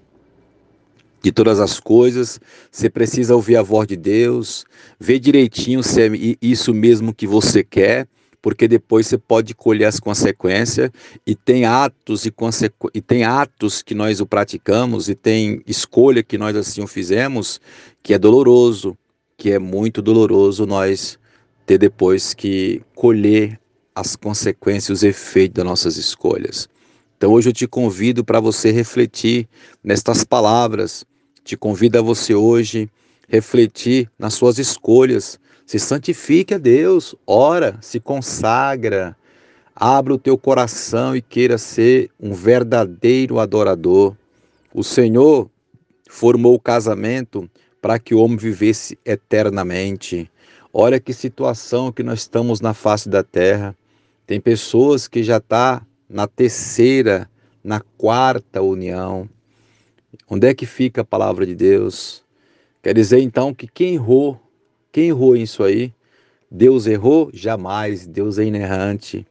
de 1.22 1.32
todas 1.32 1.60
as 1.60 1.80
coisas, 1.80 2.40
você 2.72 2.90
precisa 2.90 3.36
ouvir 3.36 3.58
a 3.58 3.62
voz 3.62 3.88
de 3.88 3.98
Deus, 3.98 4.66
ver 5.00 5.20
direitinho 5.20 5.84
se 5.84 6.02
é 6.02 6.10
isso 6.42 6.74
mesmo 6.74 7.14
que 7.14 7.28
você 7.28 7.64
quer 7.64 8.08
porque 8.48 8.66
depois 8.66 9.06
você 9.06 9.18
pode 9.18 9.54
colher 9.54 9.84
as 9.88 10.00
consequências 10.00 10.90
e 11.26 11.36
tem 11.36 11.66
atos 11.66 12.26
e, 12.26 12.32
consequ... 12.32 12.90
e 12.94 13.02
tem 13.02 13.26
atos 13.26 13.82
que 13.82 13.94
nós 13.94 14.22
o 14.22 14.26
praticamos 14.26 15.10
e 15.10 15.16
tem 15.16 15.62
escolha 15.68 16.24
que 16.24 16.38
nós 16.38 16.56
assim 16.56 16.82
o 16.82 16.88
fizemos 16.88 17.60
que 18.02 18.14
é 18.14 18.18
doloroso, 18.18 18.98
que 19.36 19.52
é 19.52 19.60
muito 19.60 20.02
doloroso 20.02 20.66
nós 20.66 21.20
ter 21.66 21.78
depois 21.78 22.34
que 22.34 22.82
colher 22.96 23.60
as 23.94 24.16
consequências, 24.16 25.00
os 25.00 25.04
efeitos 25.04 25.56
das 25.56 25.66
nossas 25.66 25.98
escolhas. 25.98 26.70
Então 27.18 27.34
hoje 27.34 27.50
eu 27.50 27.54
te 27.54 27.68
convido 27.68 28.24
para 28.24 28.40
você 28.40 28.72
refletir 28.72 29.46
nestas 29.84 30.24
palavras. 30.24 31.04
Te 31.44 31.58
convido 31.58 32.00
a 32.00 32.02
você 32.02 32.34
hoje 32.34 32.90
refletir 33.28 34.10
nas 34.18 34.36
suas 34.36 34.58
escolhas, 34.58 35.38
se 35.68 35.80
santifique 35.80 36.54
a 36.54 36.58
Deus, 36.58 37.14
ora, 37.28 37.78
se 37.82 38.00
consagra, 38.00 39.18
abra 39.76 40.14
o 40.14 40.18
teu 40.18 40.38
coração 40.38 41.14
e 41.14 41.22
queira 41.22 41.58
ser 41.58 42.10
um 42.18 42.34
verdadeiro 42.34 43.38
adorador. 43.38 44.16
O 44.74 44.82
Senhor 44.82 45.52
formou 46.10 46.56
o 46.56 46.60
casamento 46.60 47.50
para 47.82 48.00
que 48.00 48.16
o 48.16 48.20
homem 48.20 48.38
vivesse 48.38 48.98
eternamente. 49.06 50.32
Olha 50.72 51.02
que 51.02 51.14
situação 51.14 51.92
que 51.92 52.02
nós 52.02 52.20
estamos 52.20 52.62
na 52.62 52.74
face 52.74 53.10
da 53.10 53.22
terra. 53.22 53.76
Tem 54.26 54.40
pessoas 54.40 55.06
que 55.06 55.22
já 55.22 55.42
tá 55.42 55.86
na 56.10 56.28
terceira, 56.28 57.30
na 57.62 57.82
quarta 57.98 58.62
união. 58.62 59.30
Onde 60.30 60.48
é 60.48 60.54
que 60.54 60.66
fica 60.66 61.02
a 61.02 61.06
palavra 61.06 61.46
de 61.46 61.54
Deus? 61.54 62.24
Quer 62.82 62.94
dizer 62.94 63.20
então 63.20 63.54
que 63.54 63.68
quem 63.68 63.96
errou 63.96 64.47
quem 64.98 65.10
errou 65.10 65.38
isso 65.38 65.62
aí? 65.62 65.94
Deus 66.50 66.88
errou? 66.88 67.30
Jamais. 67.32 68.08
Deus 68.08 68.40
é 68.40 68.46
inerrante. 68.46 69.28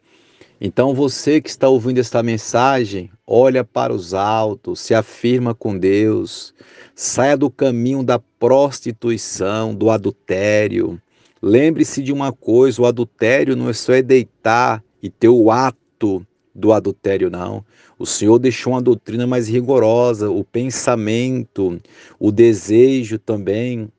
Então 0.61 0.95
você 0.95 1.41
que 1.41 1.51
está 1.51 1.69
ouvindo 1.69 1.99
esta 1.99 2.23
mensagem, 2.23 3.11
olha 3.27 3.65
para 3.65 3.93
os 3.93 4.15
altos, 4.15 4.79
se 4.79 4.95
afirma 4.95 5.57
com 5.57 5.77
Deus, 5.77 6.55
saia 6.95 7.37
do 7.37 7.51
caminho 7.51 8.05
da 8.05 8.17
prostituição, 8.17 9.75
do 9.75 9.91
adultério. 9.91 11.03
Lembre-se 11.43 12.01
de 12.01 12.13
uma 12.13 12.33
coisa: 12.33 12.81
o 12.81 12.87
adultério 12.87 13.57
não 13.57 13.69
é 13.69 13.73
só 13.73 13.93
é 13.93 14.03
deitar 14.03 14.81
e 15.03 15.11
ter 15.11 15.31
o 15.31 15.51
ato 15.51 16.25
do 16.55 16.73
adultério, 16.73 17.29
não. 17.29 17.65
O 17.99 18.07
Senhor 18.07 18.39
deixou 18.39 18.73
uma 18.73 18.81
doutrina 18.81 19.27
mais 19.27 19.49
rigorosa, 19.49 20.31
o 20.31 20.45
pensamento, 20.45 21.81
o 22.21 22.31
desejo 22.31 23.19
também 23.19 23.91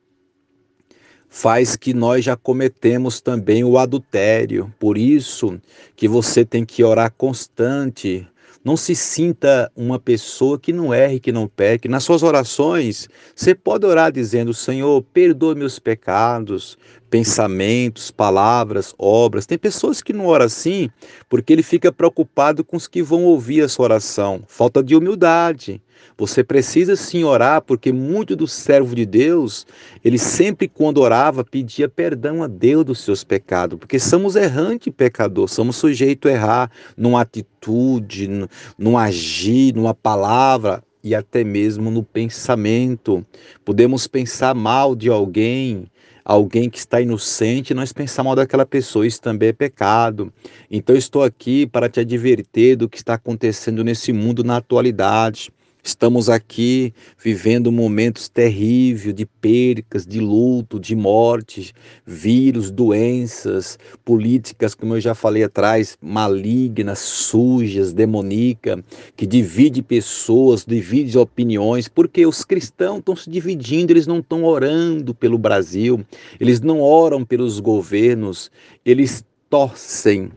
faz 1.28 1.76
que 1.76 1.92
nós 1.92 2.24
já 2.24 2.36
cometemos 2.36 3.20
também 3.20 3.64
o 3.64 3.78
adultério. 3.78 4.72
Por 4.78 4.96
isso 4.96 5.60
que 5.94 6.08
você 6.08 6.44
tem 6.44 6.64
que 6.64 6.82
orar 6.82 7.12
constante. 7.16 8.26
Não 8.64 8.76
se 8.76 8.94
sinta 8.94 9.70
uma 9.76 9.98
pessoa 9.98 10.58
que 10.58 10.72
não 10.72 10.92
erre, 10.92 11.20
que 11.20 11.32
não 11.32 11.46
peque. 11.46 11.88
Nas 11.88 12.04
suas 12.04 12.22
orações, 12.22 13.08
você 13.34 13.54
pode 13.54 13.86
orar 13.86 14.10
dizendo: 14.12 14.52
Senhor, 14.52 15.02
perdoa 15.12 15.54
meus 15.54 15.78
pecados, 15.78 16.76
pensamentos, 17.10 18.10
palavras, 18.10 18.94
obras. 18.98 19.46
Tem 19.46 19.58
pessoas 19.58 20.02
que 20.02 20.12
não 20.12 20.26
oram 20.26 20.46
assim 20.46 20.90
porque 21.28 21.52
ele 21.52 21.62
fica 21.62 21.92
preocupado 21.92 22.64
com 22.64 22.76
os 22.76 22.86
que 22.86 23.02
vão 23.02 23.24
ouvir 23.24 23.62
a 23.62 23.68
sua 23.68 23.84
oração. 23.84 24.42
Falta 24.46 24.82
de 24.82 24.94
humildade. 24.94 25.80
Você 26.16 26.42
precisa 26.42 26.96
sim 26.96 27.22
orar, 27.22 27.62
porque 27.62 27.92
muito 27.92 28.34
do 28.34 28.48
servo 28.48 28.94
de 28.94 29.06
Deus, 29.06 29.64
ele 30.04 30.18
sempre 30.18 30.66
quando 30.66 30.98
orava 30.98 31.44
pedia 31.44 31.88
perdão 31.88 32.42
a 32.42 32.48
Deus 32.48 32.84
dos 32.84 33.00
seus 33.00 33.22
pecados, 33.22 33.78
porque 33.78 34.00
somos 34.00 34.34
errantes 34.34 34.92
pecador, 34.92 35.48
somos 35.48 35.76
sujeitos 35.76 36.28
a 36.28 36.34
errar 36.34 36.70
numa 36.96 37.20
atitude, 37.20 38.48
num 38.76 38.98
agir, 38.98 39.74
numa 39.74 39.94
palavra 39.94 40.82
e 41.04 41.14
até 41.14 41.44
mesmo 41.44 41.88
no 41.88 42.02
pensamento. 42.02 43.24
Podemos 43.64 44.08
pensar 44.08 44.54
mal 44.54 44.96
de 44.96 45.08
alguém, 45.08 45.86
alguém 46.28 46.68
que 46.68 46.78
está 46.78 47.00
inocente, 47.00 47.72
nós 47.72 47.90
pensamos 47.90 48.28
mal 48.28 48.36
daquela 48.36 48.66
pessoa, 48.66 49.06
isso 49.06 49.18
também 49.18 49.48
é 49.48 49.52
pecado. 49.52 50.30
Então 50.70 50.94
estou 50.94 51.24
aqui 51.24 51.66
para 51.66 51.88
te 51.88 52.00
advertir 52.00 52.76
do 52.76 52.86
que 52.86 52.98
está 52.98 53.14
acontecendo 53.14 53.82
nesse 53.82 54.12
mundo 54.12 54.44
na 54.44 54.58
atualidade. 54.58 55.50
Estamos 55.88 56.28
aqui 56.28 56.92
vivendo 57.18 57.72
momentos 57.72 58.28
terríveis 58.28 59.14
de 59.14 59.24
percas, 59.24 60.06
de 60.06 60.20
luto, 60.20 60.78
de 60.78 60.94
morte, 60.94 61.72
vírus, 62.06 62.70
doenças, 62.70 63.78
políticas, 64.04 64.74
como 64.74 64.96
eu 64.96 65.00
já 65.00 65.14
falei 65.14 65.44
atrás, 65.44 65.96
malignas, 65.98 66.98
sujas, 66.98 67.94
demonica, 67.94 68.84
que 69.16 69.26
divide 69.26 69.80
pessoas, 69.80 70.62
divide 70.62 71.16
opiniões, 71.16 71.88
porque 71.88 72.26
os 72.26 72.44
cristãos 72.44 72.98
estão 72.98 73.16
se 73.16 73.30
dividindo, 73.30 73.90
eles 73.90 74.06
não 74.06 74.18
estão 74.18 74.44
orando 74.44 75.14
pelo 75.14 75.38
Brasil, 75.38 76.04
eles 76.38 76.60
não 76.60 76.82
oram 76.82 77.24
pelos 77.24 77.60
governos, 77.60 78.50
eles 78.84 79.24
torcem, 79.48 80.30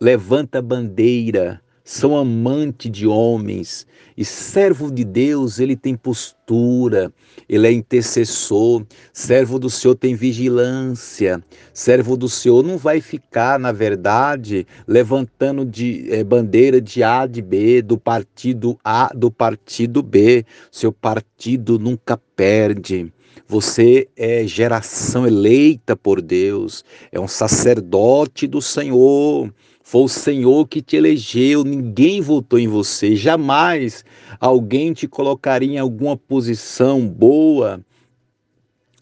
levanta 0.00 0.60
bandeira 0.60 1.62
são 1.84 2.16
amantes 2.16 2.90
de 2.90 3.06
homens. 3.06 3.86
E 4.16 4.24
servo 4.24 4.90
de 4.90 5.04
Deus, 5.04 5.58
ele 5.58 5.76
tem 5.76 5.96
postura, 5.96 7.12
ele 7.48 7.66
é 7.66 7.72
intercessor. 7.72 8.86
Servo 9.12 9.58
do 9.58 9.68
Senhor 9.68 9.94
tem 9.94 10.14
vigilância. 10.14 11.42
Servo 11.72 12.16
do 12.16 12.28
Senhor 12.28 12.64
não 12.64 12.78
vai 12.78 13.00
ficar, 13.00 13.58
na 13.58 13.72
verdade, 13.72 14.66
levantando 14.86 15.64
de 15.64 16.06
é, 16.10 16.24
bandeira 16.24 16.80
de 16.80 17.02
A 17.02 17.26
de 17.26 17.42
B, 17.42 17.82
do 17.82 17.98
partido 17.98 18.78
A, 18.82 19.12
do 19.14 19.30
partido 19.30 20.02
B. 20.02 20.46
Seu 20.70 20.92
partido 20.92 21.78
nunca 21.78 22.16
perde. 22.36 23.12
Você 23.46 24.08
é 24.16 24.46
geração 24.46 25.26
eleita 25.26 25.94
por 25.94 26.22
Deus, 26.22 26.82
é 27.12 27.20
um 27.20 27.28
sacerdote 27.28 28.46
do 28.46 28.62
Senhor. 28.62 29.52
Foi 29.84 30.02
o 30.02 30.08
Senhor 30.08 30.66
que 30.66 30.80
te 30.80 30.96
elegeu, 30.96 31.62
ninguém 31.62 32.20
votou 32.20 32.58
em 32.58 32.66
você, 32.66 33.14
jamais 33.14 34.04
alguém 34.40 34.94
te 34.94 35.06
colocaria 35.06 35.74
em 35.74 35.78
alguma 35.78 36.16
posição 36.16 37.06
boa 37.06 37.80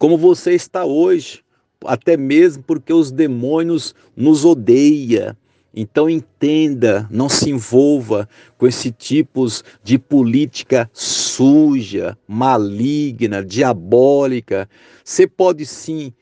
como 0.03 0.19
você 0.19 0.53
está 0.53 0.85
hoje, 0.85 1.45
até 1.85 2.17
mesmo 2.17 2.65
porque 2.65 2.93
os 2.93 3.13
demônios 3.13 3.95
nos 4.17 4.45
odeiam. 4.45 5.37
Então 5.73 6.11
entenda, 6.11 7.09
não 7.09 7.29
se 7.29 7.49
envolva 7.51 8.29
com 8.59 8.67
esse 8.67 8.91
tipos 8.91 9.63
de 9.85 10.01
política 10.01 10.91
suja, 10.93 12.19
maligna, 12.27 13.45
diabólica. 13.45 14.69
Você 15.05 15.25
pode 15.25 15.65
sim 15.65 16.13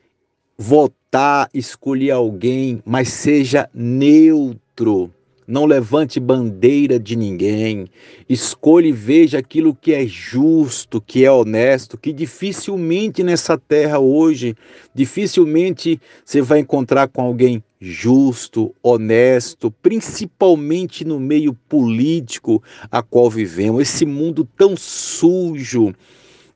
votar, 0.61 1.49
escolher 1.55 2.11
alguém, 2.11 2.83
mas 2.85 3.09
seja 3.09 3.67
neutro. 3.73 5.11
Não 5.47 5.65
levante 5.65 6.19
bandeira 6.19 6.99
de 6.99 7.15
ninguém. 7.15 7.87
Escolha 8.29 8.87
e 8.87 8.91
veja 8.91 9.39
aquilo 9.39 9.75
que 9.75 9.91
é 9.91 10.05
justo, 10.05 11.01
que 11.01 11.25
é 11.25 11.31
honesto, 11.31 11.97
que 11.97 12.13
dificilmente 12.13 13.23
nessa 13.23 13.57
terra 13.57 13.97
hoje, 13.97 14.55
dificilmente 14.93 15.99
você 16.23 16.43
vai 16.43 16.59
encontrar 16.59 17.07
com 17.07 17.23
alguém 17.23 17.63
justo, 17.79 18.73
honesto, 18.83 19.71
principalmente 19.81 21.03
no 21.03 21.19
meio 21.19 21.53
político 21.67 22.61
a 22.91 23.01
qual 23.01 23.31
vivemos. 23.31 23.81
Esse 23.81 24.05
mundo 24.05 24.47
tão 24.55 24.77
sujo, 24.77 25.91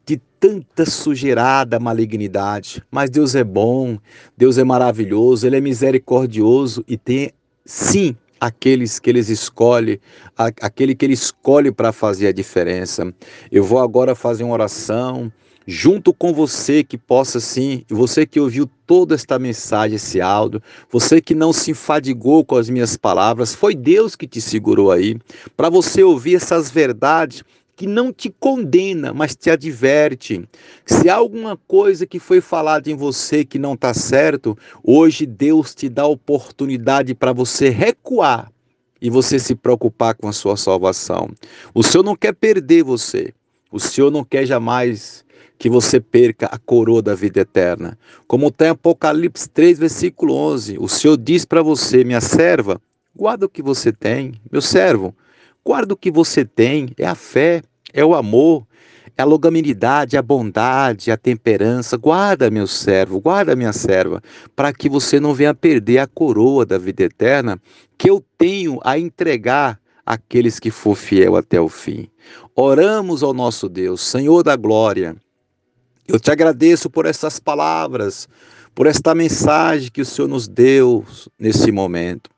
de 0.05 0.21
tanta 0.39 0.85
sujeirada, 0.85 1.79
malignidade. 1.79 2.83
Mas 2.91 3.09
Deus 3.09 3.35
é 3.35 3.43
bom, 3.43 3.97
Deus 4.37 4.57
é 4.57 4.63
maravilhoso, 4.63 5.47
Ele 5.47 5.57
é 5.57 5.61
misericordioso 5.61 6.83
e 6.87 6.97
tem, 6.97 7.31
sim, 7.65 8.15
aqueles 8.39 8.99
que 8.99 9.09
eles 9.09 9.29
escolhe, 9.29 9.99
aquele 10.37 10.93
que 10.93 11.05
ele 11.05 11.13
escolhe 11.13 11.71
para 11.71 11.91
fazer 11.91 12.27
a 12.27 12.31
diferença. 12.31 13.13
Eu 13.51 13.63
vou 13.63 13.79
agora 13.79 14.13
fazer 14.13 14.43
uma 14.43 14.53
oração 14.53 15.31
junto 15.67 16.13
com 16.13 16.31
você 16.31 16.83
que 16.83 16.97
possa 16.97 17.39
sim, 17.39 17.83
você 17.89 18.25
que 18.25 18.39
ouviu 18.39 18.69
toda 18.85 19.15
esta 19.15 19.39
mensagem, 19.39 19.95
esse 19.95 20.21
áudio, 20.21 20.61
você 20.91 21.19
que 21.19 21.33
não 21.33 21.51
se 21.51 21.71
enfadigou 21.71 22.45
com 22.45 22.55
as 22.55 22.69
minhas 22.69 22.95
palavras, 22.95 23.55
foi 23.55 23.73
Deus 23.73 24.15
que 24.15 24.27
te 24.27 24.39
segurou 24.39 24.91
aí, 24.91 25.17
para 25.57 25.69
você 25.69 26.03
ouvir 26.03 26.35
essas 26.35 26.69
verdades 26.69 27.43
que 27.75 27.85
não 27.85 28.13
te 28.13 28.29
condena, 28.29 29.13
mas 29.13 29.35
te 29.35 29.49
adverte. 29.49 30.47
Se 30.85 31.09
há 31.09 31.15
alguma 31.15 31.57
coisa 31.67 32.05
que 32.05 32.19
foi 32.19 32.39
falada 32.39 32.89
em 32.89 32.95
você 32.95 33.43
que 33.43 33.59
não 33.59 33.73
está 33.73 33.93
certo, 33.93 34.57
hoje 34.83 35.25
Deus 35.25 35.75
te 35.75 35.89
dá 35.89 36.05
oportunidade 36.05 37.13
para 37.13 37.33
você 37.33 37.69
recuar 37.69 38.51
e 39.01 39.09
você 39.09 39.37
se 39.37 39.55
preocupar 39.55 40.15
com 40.15 40.27
a 40.27 40.33
sua 40.33 40.55
salvação. 40.55 41.29
O 41.73 41.83
Senhor 41.83 42.03
não 42.03 42.15
quer 42.15 42.33
perder 42.33 42.83
você. 42.83 43.33
O 43.71 43.79
Senhor 43.79 44.09
não 44.09 44.23
quer 44.23 44.45
jamais 44.45 45.25
que 45.57 45.69
você 45.69 45.99
perca 45.99 46.47
a 46.47 46.57
coroa 46.57 47.01
da 47.01 47.15
vida 47.15 47.41
eterna. 47.41 47.97
Como 48.27 48.51
tem 48.51 48.69
Apocalipse 48.69 49.49
3, 49.49 49.79
versículo 49.79 50.33
11, 50.33 50.77
o 50.79 50.87
Senhor 50.87 51.17
diz 51.17 51.45
para 51.45 51.61
você, 51.61 52.03
minha 52.03 52.21
serva, 52.21 52.79
guarda 53.15 53.45
o 53.45 53.49
que 53.49 53.61
você 53.61 53.91
tem, 53.91 54.33
meu 54.51 54.61
servo, 54.61 55.15
Guarda 55.65 55.95
o 55.95 55.97
que 55.97 56.11
você 56.11 56.45
tem, 56.45 56.89
é 56.95 57.07
a 57.07 57.15
fé, 57.15 57.63
é 57.91 58.05
o 58.05 58.13
amor, 58.13 58.67
é 59.17 59.23
a 59.23 59.25
longanimidade, 59.25 60.15
a 60.15 60.21
bondade, 60.21 61.09
a 61.09 61.17
temperança. 61.17 61.97
Guarda, 61.97 62.51
meu 62.51 62.67
servo, 62.67 63.19
guarda, 63.19 63.55
minha 63.55 63.73
serva, 63.73 64.21
para 64.55 64.71
que 64.71 64.87
você 64.87 65.19
não 65.19 65.33
venha 65.33 65.55
perder 65.55 65.97
a 65.97 66.07
coroa 66.07 66.67
da 66.67 66.77
vida 66.77 67.03
eterna 67.03 67.59
que 67.97 68.07
eu 68.07 68.23
tenho 68.37 68.79
a 68.83 68.99
entregar 68.99 69.79
àqueles 70.05 70.59
que 70.59 70.69
for 70.69 70.95
fiel 70.95 71.35
até 71.35 71.59
o 71.59 71.67
fim. 71.67 72.07
Oramos 72.55 73.23
ao 73.23 73.33
nosso 73.33 73.67
Deus, 73.67 74.01
Senhor 74.01 74.43
da 74.43 74.55
glória. 74.55 75.15
Eu 76.07 76.19
te 76.19 76.29
agradeço 76.29 76.91
por 76.91 77.07
essas 77.07 77.39
palavras, 77.39 78.29
por 78.75 78.85
esta 78.85 79.15
mensagem 79.15 79.89
que 79.91 80.01
o 80.01 80.05
Senhor 80.05 80.27
nos 80.27 80.47
deu 80.47 81.03
nesse 81.39 81.71
momento. 81.71 82.34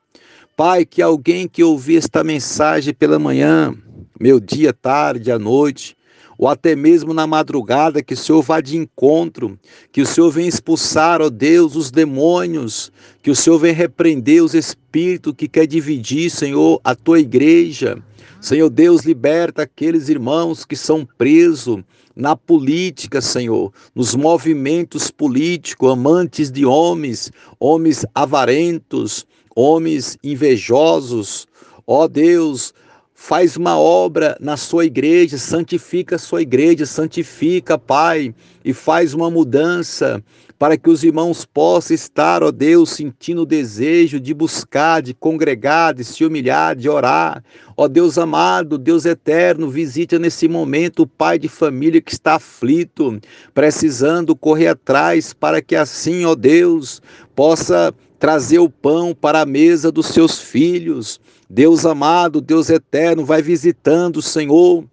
Pai, 0.58 0.88
que 0.88 1.04
alguém 1.04 1.48
que 1.48 1.64
ouvir 1.64 1.98
esta 1.98 2.24
mensagem 2.24 2.92
pela 2.92 3.20
manhã, 3.20 3.76
meu 4.20 4.40
dia, 4.40 4.74
tarde, 4.74 5.32
à 5.32 5.38
noite, 5.38 5.96
ou 6.36 6.48
até 6.48 6.76
mesmo 6.76 7.14
na 7.14 7.28
madrugada, 7.28 8.02
que 8.02 8.16
o 8.16 8.18
Senhor 8.18 8.42
vá 8.42 8.60
de 8.60 8.76
encontro, 8.76 9.56
que 9.92 10.02
o 10.02 10.06
Senhor 10.06 10.32
venha 10.32 10.50
expulsar, 10.50 11.22
ó 11.22 11.30
Deus, 11.30 11.76
os 11.76 11.92
demônios, 11.92 12.92
que 13.22 13.30
o 13.30 13.36
Senhor 13.36 13.60
venha 13.60 13.76
repreender 13.76 14.44
os 14.44 14.56
espíritos 14.56 15.36
que 15.38 15.48
quer 15.48 15.68
dividir, 15.68 16.32
Senhor, 16.32 16.82
a 16.84 16.96
tua 16.96 17.20
igreja. 17.20 18.02
Senhor 18.42 18.72
Deus, 18.72 19.04
liberta 19.04 19.62
aqueles 19.62 20.10
irmãos 20.10 20.66
que 20.66 20.76
são 20.76 21.08
presos 21.20 21.84
na 22.16 22.36
política, 22.36 23.22
Senhor, 23.22 23.72
nos 23.94 24.16
movimentos 24.16 25.12
políticos, 25.12 25.92
amantes 25.92 26.50
de 26.50 26.66
homens, 26.66 27.32
homens 27.60 28.04
avarentos, 28.16 29.24
homens 29.58 30.20
invejosos. 30.24 31.48
Ó 31.88 32.08
Deus, 32.08 32.76
faz 33.16 33.58
uma 33.58 33.80
obra 33.80 34.38
na 34.40 34.56
sua 34.56 34.86
igreja, 34.86 35.40
santifica 35.40 36.16
a 36.16 36.20
sua 36.20 36.44
igreja, 36.44 36.86
santifica, 36.86 37.76
Pai, 37.76 38.36
e 38.64 38.72
faz 38.72 39.16
uma 39.16 39.32
mudança 39.32 40.24
para 40.60 40.78
que 40.78 40.90
os 40.90 41.04
irmãos 41.04 41.46
possam 41.46 41.96
estar, 41.96 42.44
ó 42.44 42.52
Deus, 42.52 42.92
sentindo 42.92 43.44
o 43.44 43.46
desejo 43.46 44.20
de 44.20 44.34
buscar, 44.34 45.02
de 45.02 45.14
congregar, 45.14 45.94
de 45.94 46.04
se 46.04 46.26
humilhar, 46.26 46.76
de 46.76 46.90
orar. 46.90 47.44
Ó 47.76 47.88
Deus 47.88 48.18
amado, 48.18 48.78
Deus 48.78 49.06
eterno, 49.06 49.70
visita 49.70 50.18
nesse 50.18 50.48
momento 50.48 51.04
o 51.04 51.08
pai 51.08 51.38
de 51.38 51.48
família 51.48 52.02
que 52.02 52.12
está 52.12 52.36
aflito, 52.36 53.20
precisando 53.54 54.36
correr 54.36 54.68
atrás 54.68 55.32
para 55.34 55.62
que 55.62 55.76
assim, 55.76 56.26
ó 56.26 56.34
Deus, 56.34 57.02
possa 57.36 57.94
trazer 58.20 58.60
o 58.60 58.70
pão 58.70 59.14
para 59.14 59.42
a 59.42 59.46
mesa 59.46 59.92
dos 59.92 60.08
seus 60.08 60.40
filhos. 60.40 61.20
Deus 61.50 61.86
amado, 61.86 62.42
Deus 62.42 62.70
eterno, 62.70 63.26
vai 63.26 63.42
visitando, 63.42 64.22
Senhor, 64.22 64.84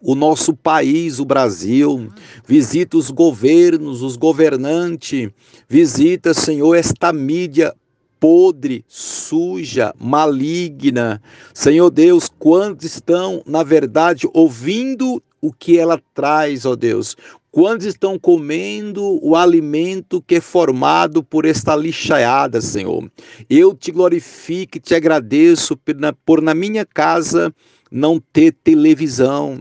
o 0.00 0.14
nosso 0.14 0.54
país, 0.54 1.20
o 1.20 1.24
Brasil, 1.24 2.12
visita 2.46 2.96
os 2.96 3.10
governos, 3.10 4.02
os 4.02 4.16
governantes, 4.16 5.30
visita, 5.68 6.34
Senhor, 6.34 6.74
esta 6.74 7.12
mídia 7.12 7.72
podre, 8.18 8.84
suja, 8.88 9.94
maligna. 9.98 11.22
Senhor 11.54 11.90
Deus, 11.90 12.28
quantos 12.38 12.86
estão, 12.86 13.42
na 13.46 13.62
verdade, 13.62 14.28
ouvindo 14.32 15.22
o 15.40 15.52
que 15.52 15.78
ela 15.78 16.00
traz, 16.14 16.64
ó 16.64 16.76
Deus? 16.76 17.16
Quantos 17.52 17.84
estão 17.84 18.18
comendo 18.18 19.20
o 19.22 19.36
alimento 19.36 20.22
que 20.22 20.36
é 20.36 20.40
formado 20.40 21.22
por 21.22 21.44
esta 21.44 21.76
lixaiada, 21.76 22.62
Senhor? 22.62 23.12
Eu 23.48 23.74
te 23.74 23.92
glorifico 23.92 24.78
e 24.78 24.80
te 24.80 24.94
agradeço 24.94 25.76
por 25.76 25.94
na, 25.94 26.14
por 26.14 26.40
na 26.40 26.54
minha 26.54 26.86
casa 26.86 27.54
não 27.90 28.18
ter 28.18 28.52
televisão. 28.64 29.60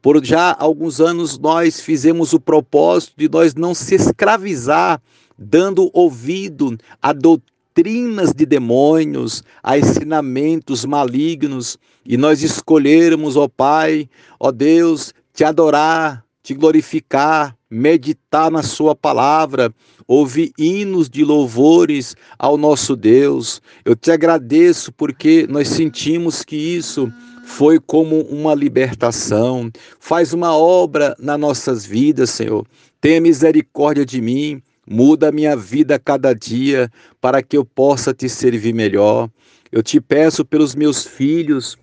Por 0.00 0.24
já 0.24 0.56
alguns 0.56 1.00
anos 1.00 1.36
nós 1.36 1.80
fizemos 1.80 2.32
o 2.32 2.38
propósito 2.38 3.14
de 3.16 3.28
nós 3.28 3.56
não 3.56 3.74
se 3.74 3.96
escravizar, 3.96 5.02
dando 5.36 5.90
ouvido 5.92 6.78
a 7.02 7.12
doutrinas 7.12 8.32
de 8.32 8.46
demônios, 8.46 9.42
a 9.64 9.76
ensinamentos 9.76 10.84
malignos, 10.84 11.76
e 12.06 12.16
nós 12.16 12.40
escolhermos, 12.40 13.36
ó 13.36 13.48
Pai, 13.48 14.08
ó 14.38 14.52
Deus, 14.52 15.12
te 15.34 15.42
adorar, 15.42 16.24
te 16.42 16.54
glorificar, 16.54 17.56
meditar 17.70 18.50
na 18.50 18.62
Sua 18.62 18.94
palavra, 18.94 19.72
ouvir 20.06 20.52
hinos 20.58 21.08
de 21.08 21.24
louvores 21.24 22.16
ao 22.38 22.56
nosso 22.56 22.96
Deus. 22.96 23.62
Eu 23.84 23.94
te 23.94 24.10
agradeço 24.10 24.92
porque 24.92 25.46
nós 25.48 25.68
sentimos 25.68 26.42
que 26.42 26.56
isso 26.56 27.12
foi 27.44 27.78
como 27.78 28.22
uma 28.22 28.54
libertação. 28.54 29.70
Faz 30.00 30.32
uma 30.32 30.56
obra 30.56 31.14
nas 31.18 31.38
nossas 31.38 31.86
vidas, 31.86 32.30
Senhor. 32.30 32.66
Tenha 33.00 33.20
misericórdia 33.20 34.04
de 34.04 34.20
mim. 34.20 34.62
Muda 34.84 35.28
a 35.28 35.32
minha 35.32 35.56
vida 35.56 35.94
a 35.94 35.98
cada 35.98 36.34
dia 36.34 36.90
para 37.20 37.40
que 37.40 37.56
eu 37.56 37.64
possa 37.64 38.12
te 38.12 38.28
servir 38.28 38.74
melhor. 38.74 39.30
Eu 39.70 39.82
te 39.82 40.00
peço 40.00 40.44
pelos 40.44 40.74
meus 40.74 41.06
filhos, 41.06 41.78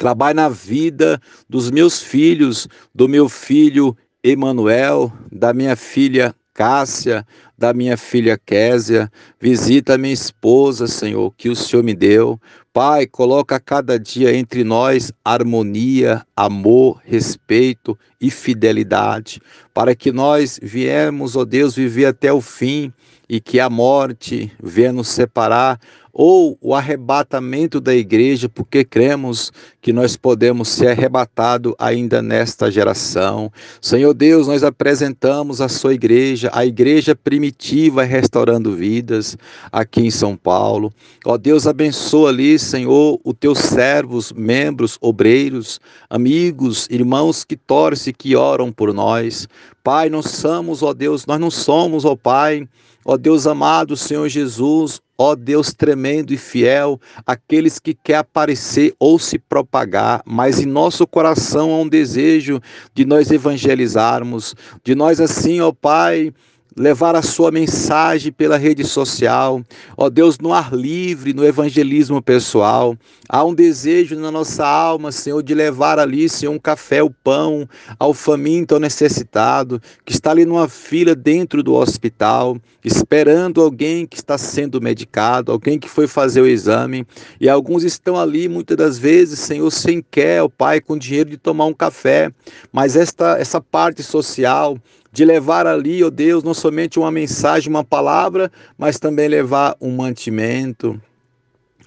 trabalhe 0.00 0.34
na 0.34 0.48
vida 0.48 1.20
dos 1.46 1.70
meus 1.70 2.00
filhos, 2.00 2.66
do 2.94 3.06
meu 3.06 3.28
filho 3.28 3.94
Emanuel, 4.24 5.12
da 5.30 5.52
minha 5.52 5.76
filha 5.76 6.34
Cássia, 6.54 7.24
da 7.56 7.74
minha 7.74 7.98
filha 7.98 8.38
Késia, 8.38 9.12
visita 9.38 9.98
minha 9.98 10.14
esposa, 10.14 10.86
Senhor, 10.86 11.34
que 11.36 11.50
o 11.50 11.54
Senhor 11.54 11.82
me 11.82 11.94
deu. 11.94 12.40
Pai, 12.72 13.06
coloca 13.06 13.60
cada 13.60 13.98
dia 13.98 14.34
entre 14.34 14.64
nós 14.64 15.12
harmonia, 15.22 16.24
amor, 16.34 16.98
respeito 17.04 17.98
e 18.18 18.30
fidelidade, 18.30 19.38
para 19.74 19.94
que 19.94 20.10
nós 20.10 20.58
viemos, 20.62 21.36
ó 21.36 21.44
Deus, 21.44 21.74
viver 21.74 22.06
até 22.06 22.32
o 22.32 22.40
fim 22.40 22.90
e 23.30 23.40
que 23.40 23.60
a 23.60 23.70
morte 23.70 24.50
venha 24.60 24.92
nos 24.92 25.06
separar, 25.06 25.78
ou 26.12 26.58
o 26.60 26.74
arrebatamento 26.74 27.80
da 27.80 27.94
igreja, 27.94 28.48
porque 28.48 28.82
cremos 28.84 29.52
que 29.80 29.92
nós 29.92 30.16
podemos 30.16 30.68
ser 30.68 30.88
arrebatados 30.88 31.72
ainda 31.78 32.20
nesta 32.20 32.68
geração. 32.72 33.52
Senhor 33.80 34.12
Deus, 34.12 34.48
nós 34.48 34.64
apresentamos 34.64 35.60
a 35.60 35.68
sua 35.68 35.94
igreja, 35.94 36.50
a 36.52 36.66
igreja 36.66 37.14
primitiva 37.14 38.02
restaurando 38.02 38.74
vidas 38.74 39.38
aqui 39.70 40.00
em 40.00 40.10
São 40.10 40.36
Paulo. 40.36 40.92
Ó 41.24 41.38
Deus, 41.38 41.68
abençoa 41.68 42.30
ali, 42.30 42.58
Senhor, 42.58 43.20
os 43.22 43.34
teus 43.38 43.60
servos, 43.60 44.32
membros, 44.32 44.98
obreiros, 45.00 45.80
amigos, 46.10 46.88
irmãos 46.90 47.44
que 47.44 47.56
torcem, 47.56 48.12
que 48.12 48.34
oram 48.34 48.72
por 48.72 48.92
nós. 48.92 49.46
Pai, 49.84 50.10
nós 50.10 50.26
somos, 50.26 50.82
ó 50.82 50.92
Deus, 50.92 51.24
nós 51.24 51.38
não 51.38 51.52
somos, 51.52 52.04
ó 52.04 52.16
Pai, 52.16 52.66
ó 53.04 53.16
Deus 53.16 53.46
amado, 53.46 53.96
Senhor 53.96 54.28
Jesus, 54.28 55.00
ó 55.16 55.34
Deus 55.34 55.74
tremendo 55.74 56.32
e 56.32 56.38
fiel, 56.38 57.00
aqueles 57.26 57.78
que 57.78 57.92
quer 57.92 58.16
aparecer 58.16 58.94
ou 58.98 59.18
se 59.18 59.38
propagar, 59.38 60.22
mas 60.24 60.58
em 60.58 60.66
nosso 60.66 61.06
coração 61.06 61.72
há 61.72 61.78
um 61.78 61.88
desejo 61.88 62.60
de 62.94 63.04
nós 63.04 63.30
evangelizarmos, 63.30 64.54
de 64.82 64.94
nós 64.94 65.20
assim, 65.20 65.60
ó 65.60 65.72
Pai, 65.72 66.32
levar 66.76 67.14
a 67.14 67.22
sua 67.22 67.50
mensagem 67.50 68.32
pela 68.32 68.56
rede 68.56 68.84
social, 68.84 69.62
ó 69.96 70.08
Deus, 70.08 70.38
no 70.38 70.52
ar 70.52 70.72
livre, 70.72 71.32
no 71.32 71.44
evangelismo 71.44 72.22
pessoal. 72.22 72.96
Há 73.28 73.44
um 73.44 73.54
desejo 73.54 74.16
na 74.16 74.30
nossa 74.30 74.66
alma, 74.66 75.12
Senhor, 75.12 75.42
de 75.42 75.54
levar 75.54 75.98
ali, 75.98 76.28
Senhor, 76.28 76.52
um 76.52 76.58
café, 76.58 77.02
o 77.02 77.10
pão 77.10 77.68
ao 77.98 78.12
faminto, 78.12 78.74
ao 78.74 78.80
necessitado, 78.80 79.80
que 80.04 80.12
está 80.12 80.30
ali 80.30 80.44
numa 80.44 80.68
fila 80.68 81.14
dentro 81.14 81.62
do 81.62 81.74
hospital, 81.74 82.56
esperando 82.84 83.60
alguém 83.60 84.06
que 84.06 84.16
está 84.16 84.36
sendo 84.36 84.80
medicado, 84.80 85.52
alguém 85.52 85.78
que 85.78 85.88
foi 85.88 86.06
fazer 86.06 86.40
o 86.40 86.46
exame, 86.46 87.06
e 87.40 87.48
alguns 87.48 87.84
estão 87.84 88.18
ali 88.18 88.48
muitas 88.48 88.76
das 88.76 88.98
vezes, 88.98 89.38
Senhor, 89.38 89.70
sem 89.70 90.04
quer, 90.10 90.42
ó 90.42 90.48
Pai, 90.48 90.80
com 90.80 90.98
dinheiro 90.98 91.30
de 91.30 91.36
tomar 91.36 91.66
um 91.66 91.74
café, 91.74 92.32
mas 92.72 92.96
esta 92.96 93.38
essa 93.38 93.60
parte 93.60 94.02
social 94.02 94.76
de 95.12 95.24
levar 95.24 95.66
ali, 95.66 96.02
ó 96.02 96.06
oh 96.06 96.10
Deus, 96.10 96.42
não 96.42 96.54
somente 96.54 96.98
uma 96.98 97.10
mensagem, 97.10 97.68
uma 97.68 97.84
palavra, 97.84 98.50
mas 98.78 98.98
também 98.98 99.28
levar 99.28 99.76
um 99.80 99.96
mantimento, 99.96 101.00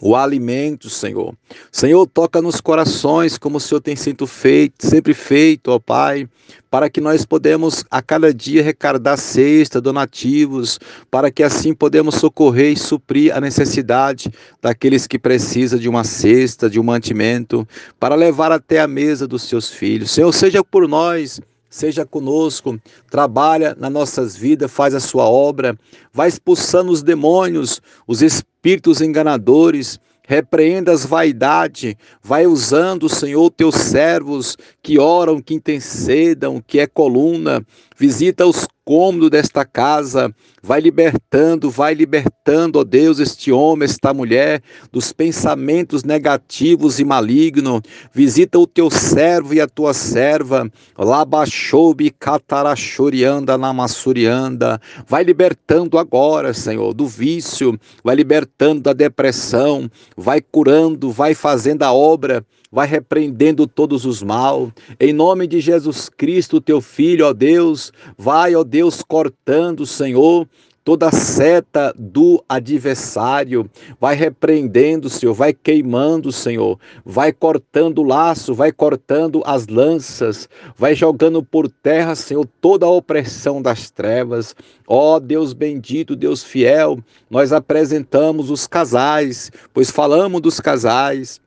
o 0.02 0.18
alimento, 0.18 0.90
Senhor. 0.90 1.34
Senhor, 1.72 2.06
toca 2.06 2.42
nos 2.42 2.60
corações 2.60 3.38
como 3.38 3.56
o 3.56 3.60
Senhor 3.60 3.80
tem 3.80 3.96
sido 3.96 4.28
feito, 4.28 4.86
sempre 4.86 5.14
feito, 5.14 5.70
ó 5.70 5.80
Pai, 5.80 6.28
para 6.70 6.90
que 6.90 7.00
nós 7.00 7.26
podemos 7.26 7.86
a 7.90 8.02
cada 8.02 8.34
dia 8.34 8.62
recardar 8.62 9.18
cesta, 9.18 9.80
donativos, 9.80 10.78
para 11.10 11.32
que 11.32 11.42
assim 11.42 11.74
podemos 11.74 12.16
socorrer 12.16 12.74
e 12.74 12.78
suprir 12.78 13.34
a 13.34 13.40
necessidade 13.40 14.30
daqueles 14.62 15.08
que 15.08 15.18
precisam 15.18 15.80
de 15.80 15.88
uma 15.88 16.04
cesta, 16.04 16.70
de 16.70 16.82
um 16.82 16.84
mantimento, 16.84 17.66
para 17.98 18.16
levar 18.16 18.52
até 18.52 18.82
a 18.82 18.88
mesa 18.88 19.26
dos 19.26 19.44
seus 19.44 19.70
filhos. 19.70 20.12
Senhor, 20.12 20.34
seja 20.34 20.62
por 20.66 20.86
nós 20.86 21.40
seja 21.74 22.06
conosco, 22.06 22.80
trabalha 23.10 23.76
nas 23.80 23.92
nossas 23.92 24.36
vidas, 24.36 24.72
faz 24.72 24.94
a 24.94 25.00
sua 25.00 25.26
obra, 25.26 25.76
vai 26.14 26.30
expulsando 26.30 26.92
os 26.92 27.02
demônios, 27.02 27.82
os 28.08 28.22
espíritos 28.22 29.02
enganadores, 29.02 30.00
repreenda 30.28 30.92
as 30.92 31.04
vaidades, 31.04 31.96
vai 32.22 32.46
usando, 32.46 33.10
Senhor, 33.10 33.50
teus 33.50 33.74
servos 33.74 34.56
que 34.84 35.00
oram, 35.00 35.42
que 35.42 35.56
intercedam, 35.56 36.64
que 36.66 36.80
é 36.80 36.86
coluna, 36.86 37.66
visita 37.98 38.46
os 38.46 38.68
cômodos 38.86 39.30
desta 39.30 39.66
casa, 39.66 40.34
vai 40.62 40.80
libertando, 40.82 41.70
vai 41.70 41.94
libertando, 41.94 42.80
ó 42.80 42.84
Deus, 42.84 43.20
este 43.20 43.52
homem, 43.52 43.86
esta 43.86 44.14
mulher, 44.14 44.62
dos 44.92 45.12
pensamentos 45.12 46.04
negativos 46.04 47.00
e 47.00 47.06
malignos. 47.06 47.82
Visita 48.14 48.60
o 48.60 48.68
teu 48.68 48.90
servo 48.90 49.54
e 49.54 49.62
a 49.62 49.68
tua 49.68 49.94
serva, 49.94 50.70
Labachoubi 50.98 52.12
Catarachorianda 52.12 53.58
Namassurianda. 53.58 54.80
Vai 55.08 55.24
libertando 55.24 55.98
agora, 55.98 56.54
Senhor, 56.54 56.94
do 56.94 57.08
vício, 57.08 57.80
vai 58.04 58.16
libertando 58.16 58.82
da 58.82 58.94
depressão, 58.94 59.90
vai 60.16 60.42
curando, 60.42 61.12
vai 61.12 61.34
fazendo 61.34 61.84
a 61.84 61.94
obra 61.94 62.46
vai 62.74 62.88
repreendendo 62.88 63.68
todos 63.68 64.04
os 64.04 64.24
mal. 64.24 64.72
Em 65.00 65.14
nome 65.14 65.46
de 65.46 65.62
Jesus 65.62 66.10
Cristo, 66.10 66.60
teu 66.60 66.82
filho, 66.82 67.28
ó 67.28 67.32
Deus, 67.32 67.94
vai, 68.18 68.56
ó 68.56 68.64
Deus, 68.74 69.04
cortando, 69.04 69.86
Senhor, 69.86 70.48
toda 70.84 71.12
seta 71.12 71.94
do 71.96 72.44
adversário, 72.50 73.70
vai 74.02 74.16
repreendendo, 74.16 75.12
Senhor, 75.12 75.36
vai 75.36 75.54
queimando, 75.54 76.32
Senhor, 76.32 76.80
vai 77.06 77.32
cortando 77.32 78.00
o 78.00 78.04
laço, 78.04 78.52
vai 78.52 78.72
cortando 78.72 79.44
as 79.46 79.68
lanças, 79.68 80.50
vai 80.76 80.96
jogando 80.96 81.44
por 81.44 81.70
terra, 81.70 82.16
Senhor, 82.16 82.48
toda 82.60 82.88
a 82.88 82.90
opressão 82.90 83.62
das 83.62 83.92
trevas. 83.92 84.56
Ó 84.88 85.20
Deus 85.20 85.54
bendito, 85.54 86.16
Deus 86.16 86.44
fiel, 86.44 86.98
nós 87.30 87.54
apresentamos 87.54 88.50
os 88.50 88.66
casais, 88.66 89.52
pois 89.72 89.92
falamos 89.92 90.42
dos 90.42 90.60
casais, 90.60 91.40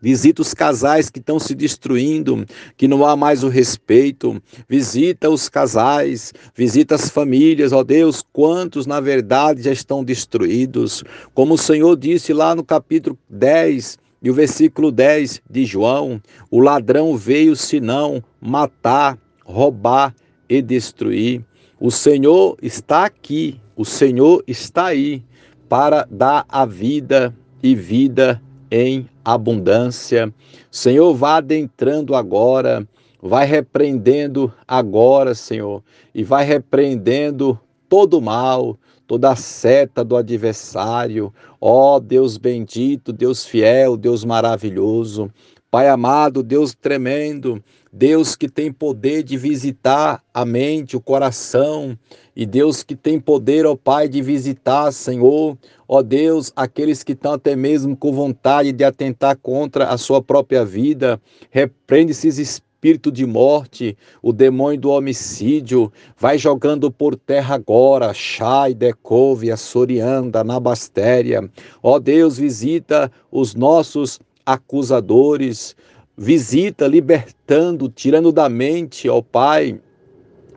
Visita 0.00 0.40
os 0.40 0.54
casais 0.54 1.10
que 1.10 1.18
estão 1.18 1.38
se 1.38 1.54
destruindo, 1.54 2.46
que 2.76 2.88
não 2.88 3.04
há 3.04 3.14
mais 3.14 3.44
o 3.44 3.48
respeito. 3.48 4.42
Visita 4.68 5.28
os 5.28 5.48
casais, 5.48 6.32
visita 6.54 6.94
as 6.94 7.10
famílias, 7.10 7.72
ó 7.72 7.82
Deus, 7.82 8.24
quantos 8.32 8.86
na 8.86 9.00
verdade 9.00 9.62
já 9.62 9.72
estão 9.72 10.02
destruídos. 10.02 11.04
Como 11.34 11.54
o 11.54 11.58
Senhor 11.58 11.96
disse 11.96 12.32
lá 12.32 12.54
no 12.54 12.64
capítulo 12.64 13.18
10, 13.28 13.98
e 14.22 14.30
o 14.30 14.34
versículo 14.34 14.90
10 14.92 15.42
de 15.48 15.64
João: 15.64 16.20
o 16.50 16.60
ladrão 16.60 17.16
veio 17.16 17.56
senão 17.56 18.22
matar, 18.40 19.18
roubar 19.44 20.14
e 20.48 20.60
destruir. 20.60 21.44
O 21.78 21.90
Senhor 21.90 22.58
está 22.60 23.06
aqui, 23.06 23.58
o 23.74 23.84
Senhor 23.84 24.44
está 24.46 24.86
aí 24.86 25.22
para 25.68 26.06
dar 26.10 26.44
a 26.48 26.66
vida 26.66 27.34
e 27.62 27.74
vida 27.74 28.42
em 28.70 29.08
abundância. 29.24 30.32
Senhor, 30.70 31.14
vá 31.14 31.36
adentrando 31.36 32.14
agora, 32.14 32.86
vai 33.22 33.46
repreendendo 33.46 34.52
agora, 34.66 35.34
Senhor, 35.34 35.82
e 36.14 36.22
vai 36.24 36.44
repreendendo 36.44 37.58
todo 37.88 38.18
o 38.18 38.22
mal, 38.22 38.78
toda 39.06 39.32
a 39.32 39.36
seta 39.36 40.04
do 40.04 40.16
adversário. 40.16 41.32
Ó 41.60 41.96
oh, 41.96 42.00
Deus 42.00 42.36
bendito, 42.36 43.12
Deus 43.12 43.44
fiel, 43.44 43.96
Deus 43.96 44.24
maravilhoso. 44.24 45.30
Pai 45.70 45.88
amado, 45.88 46.42
Deus 46.42 46.74
tremendo, 46.74 47.62
Deus 47.92 48.34
que 48.34 48.48
tem 48.48 48.72
poder 48.72 49.22
de 49.22 49.36
visitar 49.36 50.20
a 50.34 50.44
mente, 50.44 50.96
o 50.96 51.00
coração, 51.00 51.96
e 52.40 52.46
Deus 52.46 52.82
que 52.82 52.96
tem 52.96 53.20
poder, 53.20 53.66
ó 53.66 53.76
Pai, 53.76 54.08
de 54.08 54.22
visitar, 54.22 54.90
Senhor, 54.92 55.58
ó 55.86 56.00
Deus, 56.00 56.50
aqueles 56.56 57.04
que 57.04 57.12
estão 57.12 57.34
até 57.34 57.54
mesmo 57.54 57.94
com 57.94 58.14
vontade 58.14 58.72
de 58.72 58.82
atentar 58.82 59.36
contra 59.36 59.88
a 59.88 59.98
sua 59.98 60.22
própria 60.22 60.64
vida, 60.64 61.20
repreende 61.50 62.12
esses 62.12 62.38
espíritos 62.38 63.12
de 63.12 63.26
morte, 63.26 63.94
o 64.22 64.32
demônio 64.32 64.80
do 64.80 64.88
homicídio, 64.88 65.92
vai 66.16 66.38
jogando 66.38 66.90
por 66.90 67.14
terra 67.14 67.56
agora, 67.56 68.14
Shai, 68.14 68.72
Decove, 68.72 69.54
Sorianda, 69.54 70.42
Nabastéria. 70.42 71.46
Ó 71.82 71.98
Deus, 71.98 72.38
visita 72.38 73.12
os 73.30 73.54
nossos 73.54 74.18
acusadores, 74.46 75.76
visita, 76.16 76.86
libertando, 76.86 77.86
tirando 77.90 78.32
da 78.32 78.48
mente, 78.48 79.10
ó 79.10 79.20
Pai, 79.20 79.78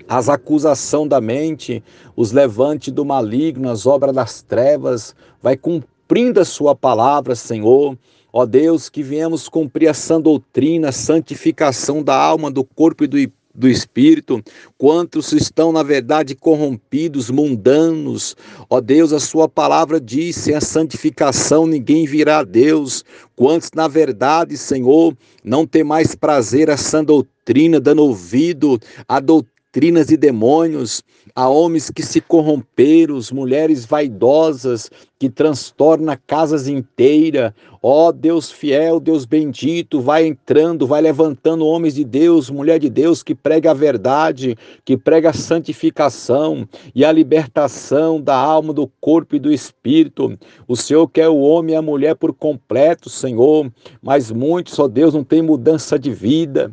as 0.07 0.29
acusações 0.29 1.09
da 1.09 1.21
mente, 1.21 1.83
os 2.15 2.31
levantes 2.31 2.93
do 2.93 3.05
maligno, 3.05 3.69
as 3.69 3.85
obras 3.85 4.13
das 4.13 4.41
trevas, 4.41 5.15
vai 5.41 5.57
cumprindo 5.57 6.39
a 6.39 6.45
sua 6.45 6.75
palavra, 6.75 7.35
Senhor. 7.35 7.97
Ó 8.31 8.45
Deus, 8.45 8.89
que 8.89 9.03
viemos 9.03 9.47
cumprir 9.47 9.87
essa 9.87 10.19
doutrina, 10.19 10.91
santificação 10.91 12.03
da 12.03 12.15
alma, 12.15 12.49
do 12.49 12.63
corpo 12.63 13.03
e 13.03 13.07
do 13.07 13.17
do 13.53 13.67
Espírito, 13.67 14.41
quantos 14.77 15.31
estão, 15.31 15.71
na 15.71 15.83
verdade, 15.83 16.33
corrompidos, 16.33 17.29
mundanos. 17.29 18.35
Ó 18.69 18.81
Deus, 18.81 19.13
a 19.13 19.19
Sua 19.19 19.47
palavra 19.47 20.01
diz: 20.01 20.35
sem 20.37 20.55
a 20.55 20.61
santificação 20.61 21.67
ninguém 21.67 22.05
virá 22.05 22.39
a 22.39 22.43
Deus. 22.43 23.03
Quantos, 23.35 23.69
na 23.75 23.87
verdade, 23.87 24.57
Senhor, 24.57 25.15
não 25.43 25.67
tem 25.67 25.83
mais 25.83 26.15
prazer 26.15 26.69
a 26.69 26.77
sã 26.77 27.03
doutrina, 27.03 27.79
dando 27.79 28.03
ouvido 28.03 28.79
à 29.07 29.19
doutrina 29.19 29.52
doutrinas 29.73 30.11
e 30.11 30.17
demônios, 30.17 31.01
a 31.33 31.49
homens 31.49 31.89
que 31.89 32.03
se 32.03 32.21
corromperam, 32.21 33.19
mulheres 33.31 33.85
vaidosas 33.85 34.91
que 35.17 35.27
transtornam 35.27 36.15
casas 36.27 36.67
inteiras. 36.67 37.51
Ó 37.81 38.11
Deus 38.11 38.51
fiel, 38.51 38.99
Deus 38.99 39.25
bendito, 39.25 39.99
vai 39.99 40.27
entrando, 40.27 40.85
vai 40.85 41.01
levantando 41.01 41.65
homens 41.65 41.95
de 41.95 42.03
Deus, 42.03 42.51
mulher 42.51 42.77
de 42.77 42.87
Deus 42.87 43.23
que 43.23 43.33
prega 43.33 43.71
a 43.71 43.73
verdade, 43.73 44.55
que 44.85 44.95
prega 44.95 45.31
a 45.31 45.33
santificação 45.33 46.69
e 46.93 47.03
a 47.03 47.11
libertação 47.11 48.21
da 48.21 48.35
alma, 48.35 48.73
do 48.73 48.87
corpo 49.01 49.35
e 49.35 49.39
do 49.39 49.51
espírito. 49.51 50.37
O 50.67 50.75
Senhor 50.75 51.07
quer 51.07 51.29
o 51.29 51.39
homem 51.39 51.73
e 51.73 51.77
a 51.77 51.81
mulher 51.81 52.15
por 52.15 52.31
completo, 52.31 53.09
Senhor, 53.09 53.71
mas 54.03 54.31
muitos, 54.31 54.77
ó 54.77 54.87
Deus, 54.87 55.15
não 55.15 55.23
tem 55.23 55.41
mudança 55.41 55.97
de 55.97 56.11
vida 56.11 56.71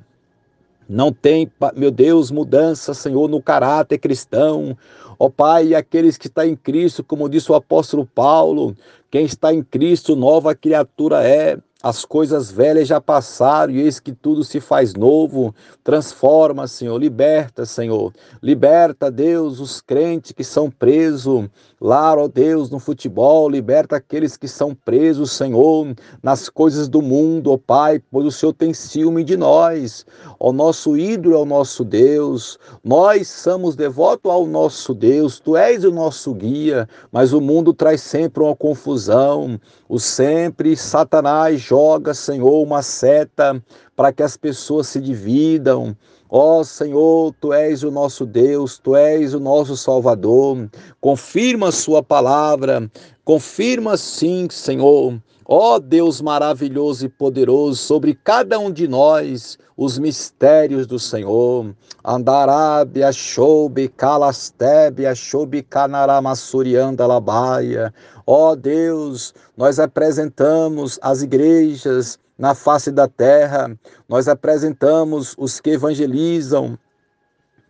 não 0.90 1.12
tem, 1.12 1.48
meu 1.76 1.92
Deus, 1.92 2.32
mudança, 2.32 2.92
Senhor, 2.92 3.28
no 3.28 3.40
caráter 3.40 3.96
cristão. 3.96 4.76
Ó 5.16 5.28
Pai, 5.28 5.72
aqueles 5.72 6.18
que 6.18 6.26
estão 6.26 6.44
em 6.44 6.56
Cristo, 6.56 7.04
como 7.04 7.28
disse 7.28 7.52
o 7.52 7.54
apóstolo 7.54 8.04
Paulo, 8.04 8.76
quem 9.08 9.24
está 9.24 9.54
em 9.54 9.62
Cristo, 9.62 10.16
nova 10.16 10.52
criatura 10.52 11.22
é. 11.22 11.56
As 11.82 12.04
coisas 12.04 12.50
velhas 12.50 12.86
já 12.86 13.00
passaram 13.00 13.72
e 13.72 13.80
eis 13.80 13.98
que 13.98 14.12
tudo 14.12 14.44
se 14.44 14.60
faz 14.60 14.92
novo. 14.92 15.54
Transforma, 15.82 16.66
Senhor, 16.66 16.98
liberta, 16.98 17.64
Senhor. 17.64 18.12
Liberta, 18.42 19.10
Deus, 19.10 19.60
os 19.60 19.80
crentes 19.80 20.32
que 20.32 20.44
são 20.44 20.70
presos 20.70 21.48
lá, 21.80 22.14
ó 22.14 22.28
Deus, 22.28 22.68
no 22.68 22.78
futebol. 22.78 23.48
Liberta 23.48 23.96
aqueles 23.96 24.36
que 24.36 24.46
são 24.46 24.74
presos, 24.74 25.32
Senhor, 25.32 25.94
nas 26.22 26.50
coisas 26.50 26.86
do 26.86 27.00
mundo, 27.00 27.50
ó 27.50 27.56
Pai, 27.56 27.98
pois 28.10 28.26
o 28.26 28.30
Senhor 28.30 28.52
tem 28.52 28.74
ciúme 28.74 29.24
de 29.24 29.38
nós. 29.38 30.04
O 30.38 30.52
nosso 30.52 30.98
ídolo 30.98 31.34
é 31.36 31.38
o 31.38 31.46
nosso 31.46 31.82
Deus. 31.82 32.58
Nós 32.84 33.26
somos 33.26 33.74
devotos 33.74 34.30
ao 34.30 34.46
nosso 34.46 34.92
Deus. 34.92 35.40
Tu 35.40 35.56
és 35.56 35.82
o 35.82 35.90
nosso 35.90 36.34
guia, 36.34 36.86
mas 37.10 37.32
o 37.32 37.40
mundo 37.40 37.72
traz 37.72 38.02
sempre 38.02 38.42
uma 38.42 38.54
confusão. 38.54 39.58
O 39.92 39.98
sempre 39.98 40.76
Satanás 40.76 41.60
joga, 41.60 42.14
Senhor, 42.14 42.62
uma 42.62 42.80
seta 42.80 43.60
para 43.96 44.12
que 44.12 44.22
as 44.22 44.36
pessoas 44.36 44.86
se 44.86 45.00
dividam. 45.00 45.96
Ó 46.30 46.60
oh, 46.60 46.64
Senhor, 46.64 47.34
tu 47.40 47.52
és 47.52 47.82
o 47.82 47.90
nosso 47.90 48.24
Deus, 48.24 48.78
tu 48.78 48.94
és 48.94 49.34
o 49.34 49.40
nosso 49.40 49.76
Salvador. 49.76 50.70
Confirma 51.00 51.70
a 51.70 51.72
sua 51.72 52.04
palavra, 52.04 52.88
confirma 53.24 53.96
sim, 53.96 54.46
Senhor. 54.48 55.20
Ó 55.44 55.74
oh, 55.74 55.80
Deus 55.80 56.20
maravilhoso 56.20 57.06
e 57.06 57.08
poderoso, 57.08 57.74
sobre 57.74 58.14
cada 58.14 58.60
um 58.60 58.70
de 58.70 58.86
nós, 58.86 59.58
os 59.76 59.98
mistérios 59.98 60.86
do 60.86 61.00
Senhor. 61.00 61.74
Andarabe, 62.04 63.02
Achobe, 63.02 63.88
Calastebe, 63.88 65.04
Achobe, 65.04 65.62
Canaramassurianda, 65.62 67.04
Labaia. 67.04 67.92
Ó 68.32 68.52
oh, 68.52 68.54
Deus, 68.54 69.34
nós 69.56 69.80
apresentamos 69.80 71.00
as 71.02 71.20
igrejas 71.20 72.16
na 72.38 72.54
face 72.54 72.92
da 72.92 73.08
terra, 73.08 73.76
nós 74.08 74.28
apresentamos 74.28 75.34
os 75.36 75.58
que 75.58 75.70
evangelizam 75.70 76.78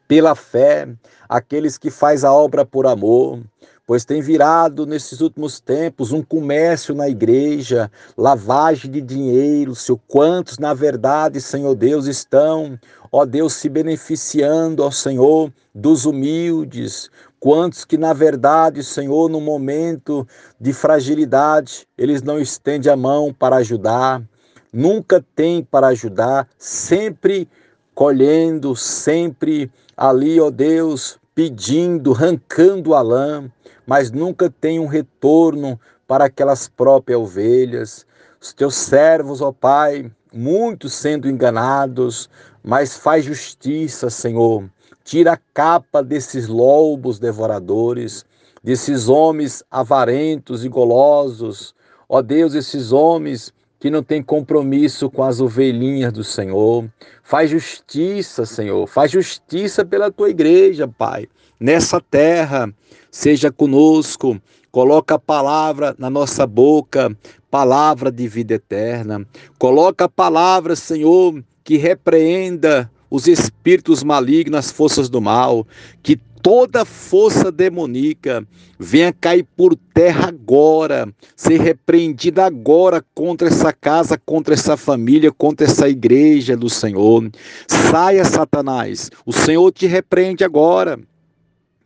pela 0.06 0.34
fé, 0.34 0.86
aqueles 1.26 1.78
que 1.78 1.90
faz 1.90 2.24
a 2.24 2.32
obra 2.34 2.62
por 2.62 2.86
amor, 2.86 3.40
pois 3.86 4.04
tem 4.04 4.20
virado 4.20 4.84
nesses 4.84 5.22
últimos 5.22 5.60
tempos 5.60 6.12
um 6.12 6.22
comércio 6.22 6.94
na 6.94 7.08
igreja, 7.08 7.90
lavagem 8.14 8.90
de 8.90 9.00
dinheiro, 9.00 9.74
seu 9.74 9.96
quantos 9.96 10.58
na 10.58 10.74
verdade, 10.74 11.40
Senhor 11.40 11.74
Deus, 11.74 12.04
estão, 12.04 12.78
ó 13.10 13.24
Deus, 13.24 13.54
se 13.54 13.70
beneficiando, 13.70 14.84
ó 14.84 14.90
Senhor, 14.90 15.50
dos 15.74 16.04
humildes, 16.04 17.10
quantos 17.40 17.86
que 17.86 17.96
na 17.96 18.12
verdade, 18.12 18.84
Senhor, 18.84 19.30
no 19.30 19.40
momento 19.40 20.28
de 20.60 20.74
fragilidade, 20.74 21.86
eles 21.96 22.22
não 22.22 22.38
estendem 22.38 22.92
a 22.92 22.96
mão 22.96 23.32
para 23.32 23.56
ajudar, 23.56 24.22
nunca 24.70 25.24
tem 25.34 25.64
para 25.64 25.88
ajudar, 25.88 26.46
sempre 26.58 27.48
colhendo, 27.94 28.76
sempre 28.76 29.70
ali, 29.96 30.38
ó 30.38 30.50
Deus, 30.50 31.18
pedindo, 31.34 32.12
arrancando 32.12 32.94
a 32.94 33.00
lã, 33.00 33.50
mas 33.86 34.10
nunca 34.10 34.50
tem 34.50 34.78
um 34.78 34.86
retorno 34.86 35.80
para 36.06 36.26
aquelas 36.26 36.68
próprias 36.68 37.18
ovelhas. 37.18 38.06
Os 38.40 38.52
teus 38.52 38.74
servos, 38.74 39.40
ó 39.40 39.50
Pai, 39.50 40.10
muitos 40.32 40.92
sendo 40.92 41.28
enganados, 41.28 42.28
mas 42.62 42.96
faz 42.96 43.24
justiça, 43.24 44.10
Senhor. 44.10 44.64
Tira 45.10 45.32
a 45.32 45.40
capa 45.52 46.04
desses 46.04 46.46
lobos 46.46 47.18
devoradores, 47.18 48.24
desses 48.62 49.08
homens 49.08 49.60
avarentos 49.68 50.64
e 50.64 50.68
golosos. 50.68 51.74
Ó 52.08 52.22
Deus, 52.22 52.54
esses 52.54 52.92
homens 52.92 53.52
que 53.80 53.90
não 53.90 54.04
tem 54.04 54.22
compromisso 54.22 55.10
com 55.10 55.24
as 55.24 55.40
ovelhinhas 55.40 56.12
do 56.12 56.22
Senhor. 56.22 56.88
Faz 57.24 57.50
justiça, 57.50 58.46
Senhor. 58.46 58.86
Faz 58.86 59.10
justiça 59.10 59.84
pela 59.84 60.12
tua 60.12 60.30
igreja, 60.30 60.86
Pai. 60.86 61.26
Nessa 61.58 62.00
terra, 62.00 62.72
seja 63.10 63.50
conosco. 63.50 64.40
Coloca 64.70 65.16
a 65.16 65.18
palavra 65.18 65.92
na 65.98 66.08
nossa 66.08 66.46
boca, 66.46 67.10
palavra 67.50 68.12
de 68.12 68.28
vida 68.28 68.54
eterna. 68.54 69.26
Coloca 69.58 70.04
a 70.04 70.08
palavra, 70.08 70.76
Senhor, 70.76 71.42
que 71.64 71.76
repreenda 71.76 72.88
os 73.10 73.26
espíritos 73.26 74.02
malignos, 74.02 74.58
as 74.58 74.70
forças 74.70 75.08
do 75.08 75.20
mal, 75.20 75.66
que 76.02 76.16
toda 76.42 76.84
força 76.84 77.52
demoníaca 77.52 78.46
venha 78.78 79.12
cair 79.12 79.46
por 79.56 79.76
terra 79.92 80.28
agora, 80.28 81.12
ser 81.36 81.60
repreendida 81.60 82.44
agora 82.46 83.04
contra 83.14 83.48
essa 83.48 83.72
casa, 83.72 84.18
contra 84.24 84.54
essa 84.54 84.76
família, 84.76 85.30
contra 85.30 85.66
essa 85.66 85.88
igreja 85.88 86.56
do 86.56 86.70
Senhor. 86.70 87.30
Saia, 87.66 88.24
Satanás, 88.24 89.10
o 89.26 89.32
Senhor 89.32 89.70
te 89.72 89.86
repreende 89.86 90.44
agora. 90.44 90.98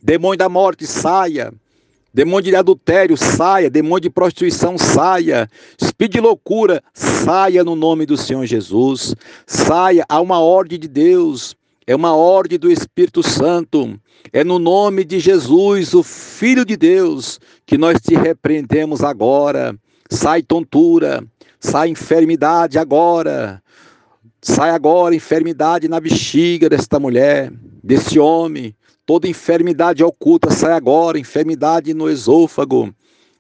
Demônio 0.01 0.39
da 0.39 0.49
morte, 0.49 0.87
saia. 0.87 1.53
Demônio 2.15 2.51
de 2.51 2.57
adultério, 2.57 3.17
saia. 3.17 3.69
Demônio 3.69 4.03
de 4.03 4.11
prostituição, 4.11 4.79
saia. 4.79 5.51
Espírito 5.79 6.15
de 6.15 6.21
loucura, 6.21 6.83
saia 6.95 7.65
no 7.65 7.75
nome 7.75 8.07
do 8.07 8.17
Senhor 8.17 8.47
Jesus. 8.47 9.15
Saia, 9.47 10.07
há 10.09 10.21
uma 10.21 10.39
ordem 10.39 10.79
de 10.79 10.89
Deus 10.89 11.57
é 11.87 11.95
uma 11.95 12.15
ordem 12.15 12.59
do 12.59 12.71
Espírito 12.71 13.23
Santo. 13.23 13.99
É 14.33 14.43
no 14.43 14.59
nome 14.59 15.05
de 15.05 15.21
Jesus, 15.21 15.93
o 15.93 16.03
Filho 16.03 16.65
de 16.65 16.77
Deus, 16.77 17.39
que 17.67 17.77
nós 17.77 18.01
te 18.01 18.15
repreendemos 18.15 19.03
agora. 19.03 19.77
Sai 20.11 20.43
tontura, 20.43 21.23
sai 21.61 21.91
enfermidade 21.91 22.79
agora. 22.79 23.63
Sai 24.41 24.71
agora 24.71 25.15
enfermidade 25.15 25.89
na 25.89 26.01
bexiga 26.01 26.69
desta 26.69 26.99
mulher, 26.99 27.53
desse 27.83 28.19
homem. 28.19 28.75
Toda 29.07 29.29
enfermidade 29.29 30.03
oculta 30.03 30.51
sai 30.51 30.73
agora, 30.73 31.19
enfermidade 31.19 31.93
no 31.93 32.09
esôfago, 32.09 32.95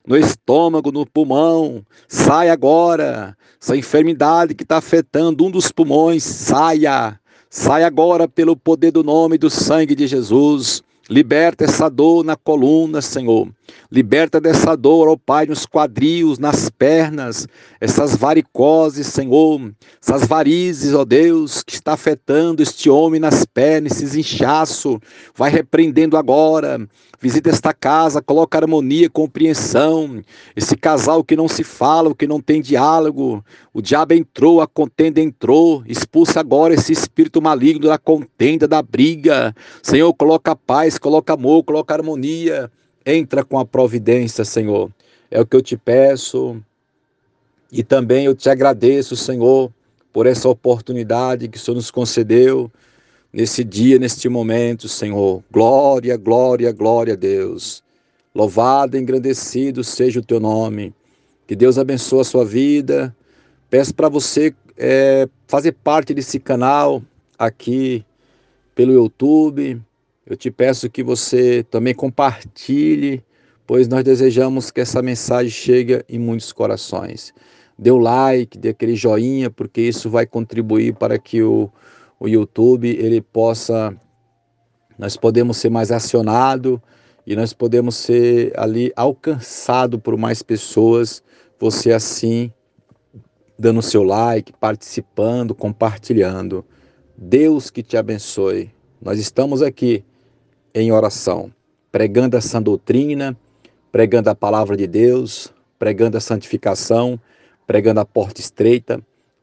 no 0.07 0.17
estômago, 0.17 0.93
no 0.93 1.07
pulmão. 1.07 1.85
Sai 2.07 2.51
agora. 2.51 3.37
Essa 3.61 3.77
enfermidade 3.77 4.55
que 4.55 4.63
está 4.63 4.77
afetando 4.77 5.45
um 5.45 5.51
dos 5.51 5.73
pulmões, 5.73 6.23
saia 6.23 7.19
Sai 7.57 7.85
agora 7.85 8.27
pelo 8.27 8.57
poder 8.57 8.91
do 8.91 9.05
nome 9.05 9.37
e 9.37 9.39
do 9.39 9.49
sangue 9.49 9.95
de 9.95 10.09
Jesus. 10.09 10.83
Liberta 11.09 11.65
essa 11.65 11.91
dor 11.91 12.25
na 12.25 12.35
coluna, 12.35 13.03
Senhor. 13.03 13.49
Liberta 13.91 14.41
dessa 14.41 14.75
dor, 14.77 15.09
ó 15.09 15.17
Pai, 15.17 15.47
nos 15.47 15.67
quadris, 15.67 16.39
nas 16.39 16.69
pernas, 16.71 17.47
essas 17.81 18.17
varicoses, 18.17 19.07
Senhor, 19.07 19.73
essas 20.03 20.27
varizes, 20.27 20.95
ó 20.95 21.05
Deus, 21.05 21.63
que 21.63 21.75
está 21.75 21.93
afetando 21.93 22.63
este 22.63 22.89
homem 22.89 23.21
nas 23.21 23.45
pernas, 23.45 23.93
esses 23.93 24.15
inchaço. 24.15 24.99
Vai 25.37 25.51
repreendendo 25.51 26.17
agora. 26.17 26.89
Visita 27.21 27.49
esta 27.49 27.73
casa, 27.73 28.21
coloca 28.21 28.59
harmonia, 28.59 29.09
compreensão. 29.09 30.23
Esse 30.55 30.77
casal 30.77 31.25
que 31.25 31.37
não 31.37 31.49
se 31.49 31.65
fala, 31.65 32.15
que 32.15 32.27
não 32.27 32.39
tem 32.39 32.61
diálogo. 32.61 33.43
O 33.73 33.81
diabo 33.81 34.13
entrou, 34.13 34.61
a 34.61 34.67
contenda 34.67 35.21
entrou. 35.21 35.83
Expulsa 35.87 36.41
agora 36.41 36.75
esse 36.75 36.93
espírito 36.93 37.41
maligno 37.41 37.87
da 37.87 37.97
contenda, 37.97 38.69
da 38.69 38.83
briga. 38.83 39.55
Senhor, 39.83 40.13
coloca 40.13 40.55
paz, 40.55 40.94
coloca 40.99 41.35
amor, 41.35 41.65
coloca 41.65 41.95
harmonia. 41.95 42.71
Entra 43.05 43.45
com 43.45 43.59
a 43.59 43.65
providência, 43.65 44.45
Senhor. 44.45 44.91
É 45.31 45.41
o 45.41 45.47
que 45.47 45.57
eu 45.57 45.63
te 45.63 45.77
peço. 45.77 46.63
E 47.71 47.83
também 47.83 48.27
eu 48.27 48.35
te 48.35 48.49
agradeço, 48.49 49.17
Senhor, 49.17 49.71
por 50.13 50.27
essa 50.27 50.49
oportunidade 50.49 51.49
que 51.49 51.59
o 51.59 51.61
Senhor 51.61 51.75
nos 51.75 51.91
concedeu 51.91 52.71
nesse 53.33 53.65
dia, 53.65 53.99
neste 53.99 54.29
momento, 54.29 54.89
Senhor. 54.89 55.43
Glória, 55.51 56.17
glória, 56.17 56.71
glória 56.71 57.15
a 57.15 57.17
Deus. 57.17 57.83
Louvado, 58.33 58.97
engrandecido 58.97 59.83
seja 59.83 60.21
o 60.21 60.25
teu 60.25 60.39
nome. 60.39 60.95
Que 61.47 61.57
Deus 61.57 61.79
abençoe 61.79 62.21
a 62.21 62.25
sua 62.25 62.45
vida. 62.45 63.15
Peço 63.69 63.95
para 63.95 64.09
você 64.09 64.55
é, 64.77 65.29
fazer 65.47 65.73
parte 65.73 66.15
desse 66.15 66.39
canal 66.39 67.03
aqui 67.39 68.05
pelo 68.75 68.93
YouTube. 68.93 69.81
Eu 70.27 70.37
te 70.37 70.51
peço 70.51 70.91
que 70.91 71.03
você 71.03 71.63
também 71.71 71.95
compartilhe, 71.95 73.23
pois 73.67 73.89
nós 73.89 74.05
desejamos 74.05 74.71
que 74.71 74.81
essa 74.81 75.03
mensagem 75.03 75.51
chegue 75.51 76.05
em 76.09 76.19
muitos 76.19 76.53
corações. 76.53 77.33
Dê 77.79 77.91
o 77.91 77.99
like, 77.99 78.57
dê 78.59 78.71
aquele 78.71 78.97
joinha, 78.97 79.51
porque 79.51 79.81
isso 79.81 80.09
vai 80.09 80.27
contribuir 80.27 80.95
para 80.95 81.19
que 81.19 81.43
o 81.43 81.71
o 82.19 82.29
YouTube 82.29 82.89
ele 82.89 83.21
possa 83.21 83.95
nós 84.99 85.17
podemos 85.17 85.57
ser 85.57 85.71
mais 85.71 85.91
acionado 85.91 86.81
e 87.27 87.35
nós 87.35 87.53
podemos 87.53 87.97
ser 87.97 88.53
ali 88.57 88.93
alcançado 88.95 89.99
por 89.99 90.17
mais 90.17 90.41
pessoas. 90.41 91.23
Você 91.59 91.93
assim 91.93 92.53
dando 93.59 93.83
seu 93.83 94.03
like, 94.05 94.53
participando, 94.53 95.55
compartilhando. 95.55 96.65
Deus 97.17 97.71
que 97.71 97.83
te 97.83 97.97
abençoe. 97.97 98.71
Nós 99.03 99.19
estamos 99.19 99.63
aqui 99.63 100.05
em 100.75 100.91
oração, 100.91 101.53
pregando 101.93 102.37
essa 102.37 102.61
doutrina, 102.61 103.37
pregando 103.93 104.29
a 104.29 104.35
palavra 104.35 104.77
de 104.77 104.87
Deus, 104.87 105.53
pregando 105.79 106.17
a 106.17 106.21
santificação, 106.21 107.21
pregando 107.67 108.01
a 108.01 108.05
porta 108.05 108.41
estreita, 108.41 109.01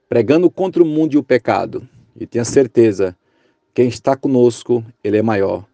pregando 0.10 0.52
contra 0.52 0.84
o 0.84 0.86
mundo 0.86 1.14
e 1.14 1.18
o 1.18 1.24
pecado. 1.24 1.88
E 2.20 2.28
tenha 2.28 2.44
certeza, 2.44 3.16
quem 3.74 3.88
está 3.88 4.18
conosco, 4.18 4.84
ele 5.02 5.18
é 5.18 5.22
maior. 5.22 5.66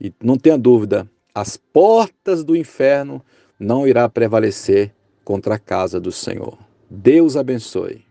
E 0.00 0.12
não 0.22 0.36
tenha 0.38 0.56
dúvida, 0.56 1.10
as 1.34 1.56
portas 1.56 2.44
do 2.44 2.56
inferno 2.56 3.20
não 3.58 3.86
irá 3.86 4.08
prevalecer 4.08 4.94
contra 5.24 5.56
a 5.56 5.58
casa 5.58 6.00
do 6.00 6.12
Senhor. 6.12 6.56
Deus 6.88 7.36
abençoe. 7.36 8.09